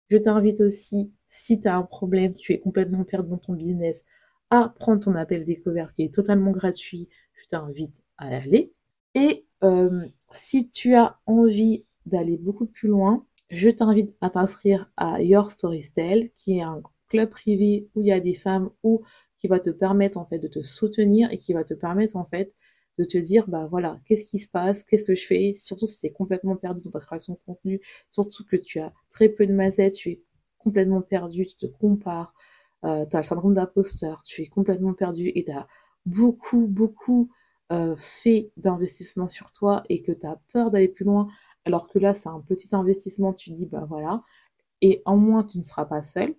Je 0.09 0.17
t'invite 0.17 0.61
aussi, 0.61 1.11
si 1.27 1.59
tu 1.59 1.67
as 1.67 1.75
un 1.75 1.83
problème, 1.83 2.35
tu 2.35 2.53
es 2.53 2.59
complètement 2.59 3.03
perdu 3.03 3.29
dans 3.29 3.37
ton 3.37 3.53
business, 3.53 4.05
à 4.49 4.73
prendre 4.77 5.03
ton 5.03 5.15
appel 5.15 5.43
découverte 5.43 5.93
qui 5.95 6.03
est 6.03 6.13
totalement 6.13 6.51
gratuit. 6.51 7.09
Je 7.33 7.47
t'invite 7.47 8.03
à 8.17 8.27
aller. 8.37 8.73
Et 9.15 9.45
euh, 9.63 10.05
si 10.31 10.69
tu 10.69 10.95
as 10.95 11.19
envie 11.25 11.85
d'aller 12.05 12.37
beaucoup 12.37 12.67
plus 12.67 12.89
loin, 12.89 13.25
je 13.49 13.69
t'invite 13.69 14.15
à 14.21 14.29
t'inscrire 14.29 14.91
à 14.97 15.21
Your 15.21 15.49
Story 15.51 15.81
Style, 15.81 16.29
qui 16.35 16.57
est 16.57 16.61
un 16.61 16.81
club 17.09 17.29
privé 17.29 17.89
où 17.95 18.01
il 18.01 18.07
y 18.07 18.11
a 18.11 18.19
des 18.19 18.33
femmes 18.33 18.69
ou 18.83 19.03
qui 19.37 19.47
va 19.47 19.59
te 19.59 19.69
permettre 19.69 20.17
en 20.17 20.25
fait 20.25 20.39
de 20.39 20.47
te 20.47 20.61
soutenir 20.61 21.31
et 21.31 21.37
qui 21.37 21.53
va 21.53 21.63
te 21.63 21.73
permettre 21.73 22.15
en 22.15 22.25
fait 22.25 22.53
de 22.97 23.03
te 23.03 23.17
dire, 23.17 23.47
bah 23.47 23.67
voilà, 23.69 23.99
qu'est-ce 24.05 24.25
qui 24.25 24.39
se 24.39 24.47
passe, 24.47 24.83
qu'est-ce 24.83 25.03
que 25.03 25.15
je 25.15 25.25
fais, 25.25 25.53
surtout 25.53 25.87
si 25.87 25.99
tu 25.99 26.05
es 26.07 26.11
complètement 26.11 26.55
perdu 26.55 26.81
dans 26.81 26.91
ta 26.91 26.99
création 26.99 27.33
de 27.33 27.39
contenu, 27.45 27.81
surtout 28.09 28.45
que 28.45 28.55
tu 28.55 28.79
as 28.79 28.93
très 29.09 29.29
peu 29.29 29.45
de 29.45 29.53
mazettes, 29.53 29.95
tu 29.95 30.11
es 30.11 30.21
complètement 30.57 31.01
perdu, 31.01 31.45
tu 31.45 31.55
te 31.55 31.65
compares, 31.65 32.33
euh, 32.85 33.05
tu 33.05 33.15
as 33.15 33.19
le 33.19 33.25
syndrome 33.25 33.53
d'imposteur, 33.53 34.23
tu 34.23 34.41
es 34.43 34.47
complètement 34.47 34.93
perdu 34.93 35.31
et 35.35 35.43
tu 35.43 35.51
as 35.51 35.67
beaucoup, 36.05 36.67
beaucoup 36.67 37.29
euh, 37.71 37.95
fait 37.97 38.51
d'investissement 38.57 39.27
sur 39.27 39.51
toi 39.51 39.83
et 39.89 40.01
que 40.01 40.11
tu 40.11 40.25
as 40.25 40.39
peur 40.53 40.71
d'aller 40.71 40.87
plus 40.87 41.05
loin, 41.05 41.27
alors 41.65 41.87
que 41.87 41.99
là, 41.99 42.13
c'est 42.13 42.29
un 42.29 42.41
petit 42.41 42.69
investissement, 42.75 43.33
tu 43.33 43.51
dis, 43.51 43.65
bah 43.65 43.85
voilà, 43.89 44.23
et 44.81 45.01
en 45.05 45.17
moins, 45.17 45.43
tu 45.43 45.57
ne 45.57 45.63
seras 45.63 45.85
pas 45.85 46.03
seul, 46.03 46.35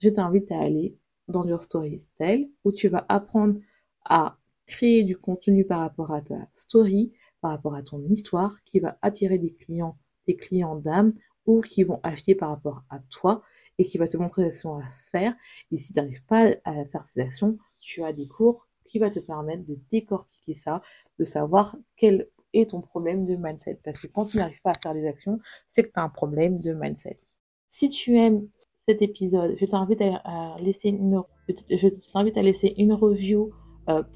je 0.00 0.08
t'invite 0.08 0.50
à 0.52 0.60
aller 0.60 0.96
dans 1.28 1.44
your 1.46 1.62
story 1.62 1.98
style 1.98 2.50
où 2.64 2.72
tu 2.72 2.88
vas 2.88 3.04
apprendre 3.08 3.60
à 4.04 4.38
créer 4.68 5.02
du 5.02 5.16
contenu 5.16 5.64
par 5.64 5.80
rapport 5.80 6.12
à 6.12 6.20
ta 6.20 6.48
story, 6.52 7.12
par 7.40 7.50
rapport 7.50 7.74
à 7.74 7.82
ton 7.82 8.00
histoire, 8.08 8.62
qui 8.64 8.78
va 8.78 8.96
attirer 9.02 9.38
des 9.38 9.54
clients, 9.54 9.98
des 10.28 10.36
clients 10.36 10.76
d'âme, 10.76 11.14
ou 11.46 11.62
qui 11.62 11.82
vont 11.82 11.98
acheter 12.02 12.34
par 12.34 12.50
rapport 12.50 12.84
à 12.90 13.00
toi 13.10 13.42
et 13.78 13.84
qui 13.84 13.96
va 13.96 14.06
te 14.06 14.18
montrer 14.18 14.42
des 14.42 14.48
actions 14.48 14.76
à 14.76 14.84
faire. 15.10 15.34
Et 15.72 15.76
si 15.76 15.92
tu 15.92 15.98
n'arrives 15.98 16.24
pas 16.26 16.50
à 16.64 16.84
faire 16.84 17.06
ces 17.06 17.20
actions, 17.20 17.56
tu 17.80 18.04
as 18.04 18.12
des 18.12 18.28
cours 18.28 18.68
qui 18.84 18.98
vont 18.98 19.10
te 19.10 19.18
permettre 19.18 19.64
de 19.64 19.78
décortiquer 19.90 20.52
ça, 20.52 20.82
de 21.18 21.24
savoir 21.24 21.74
quel 21.96 22.28
est 22.52 22.70
ton 22.70 22.82
problème 22.82 23.24
de 23.24 23.34
mindset. 23.34 23.80
Parce 23.82 24.00
que 24.00 24.08
quand 24.08 24.26
tu 24.26 24.36
n'arrives 24.36 24.60
pas 24.60 24.70
à 24.70 24.80
faire 24.80 24.94
des 24.94 25.06
actions, 25.06 25.38
c'est 25.68 25.84
que 25.84 25.88
tu 25.88 25.98
as 25.98 26.02
un 26.02 26.08
problème 26.10 26.60
de 26.60 26.74
mindset. 26.74 27.18
Si 27.66 27.88
tu 27.88 28.16
aimes 28.16 28.46
cet 28.86 29.00
épisode, 29.00 29.54
je 29.58 29.64
t'invite 29.64 30.02
à, 30.02 30.56
laisser 30.60 30.90
une, 30.90 31.22
je 31.48 31.88
t'invite 32.12 32.36
à 32.36 32.42
laisser 32.42 32.74
une 32.76 32.92
review 32.92 33.52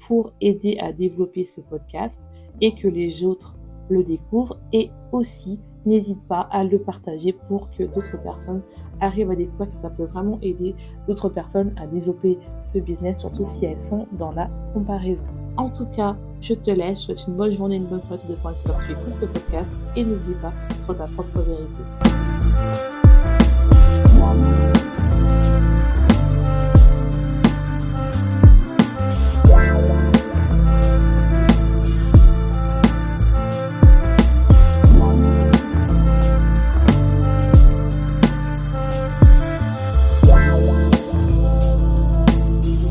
pour 0.07 0.31
aider 0.41 0.77
à 0.79 0.93
développer 0.93 1.45
ce 1.45 1.61
podcast 1.61 2.21
et 2.61 2.75
que 2.75 2.87
les 2.87 3.23
autres 3.23 3.57
le 3.89 4.03
découvrent. 4.03 4.57
Et 4.71 4.91
aussi, 5.11 5.59
n'hésite 5.85 6.21
pas 6.27 6.41
à 6.51 6.63
le 6.63 6.79
partager 6.79 7.33
pour 7.47 7.69
que 7.71 7.83
d'autres 7.83 8.21
personnes 8.21 8.61
arrivent 9.01 9.31
à 9.31 9.35
découvrir 9.35 9.73
que 9.73 9.81
ça 9.81 9.89
peut 9.89 10.05
vraiment 10.05 10.39
aider 10.41 10.75
d'autres 11.07 11.29
personnes 11.29 11.73
à 11.77 11.87
développer 11.87 12.37
ce 12.63 12.79
business, 12.79 13.19
surtout 13.19 13.43
si 13.43 13.65
elles 13.65 13.81
sont 13.81 14.07
dans 14.13 14.31
la 14.31 14.49
comparaison. 14.73 15.25
En 15.57 15.69
tout 15.69 15.85
cas, 15.87 16.17
je 16.41 16.53
te 16.53 16.71
laisse, 16.71 16.99
je 16.99 17.05
souhaite 17.05 17.27
une 17.27 17.35
bonne 17.35 17.53
journée, 17.53 17.75
une 17.75 17.85
bonne 17.85 18.01
soirée 18.01 18.21
de 18.27 18.35
points 18.35 18.53
que 18.53 18.85
tu 18.85 18.91
écoutes 18.91 19.13
ce 19.13 19.25
podcast 19.25 19.71
et 19.95 20.03
n'oublie 20.03 20.35
pas, 20.41 20.53
sur 20.85 20.97
ta 20.97 21.05
propre 21.05 21.39
vérité. 21.41 22.92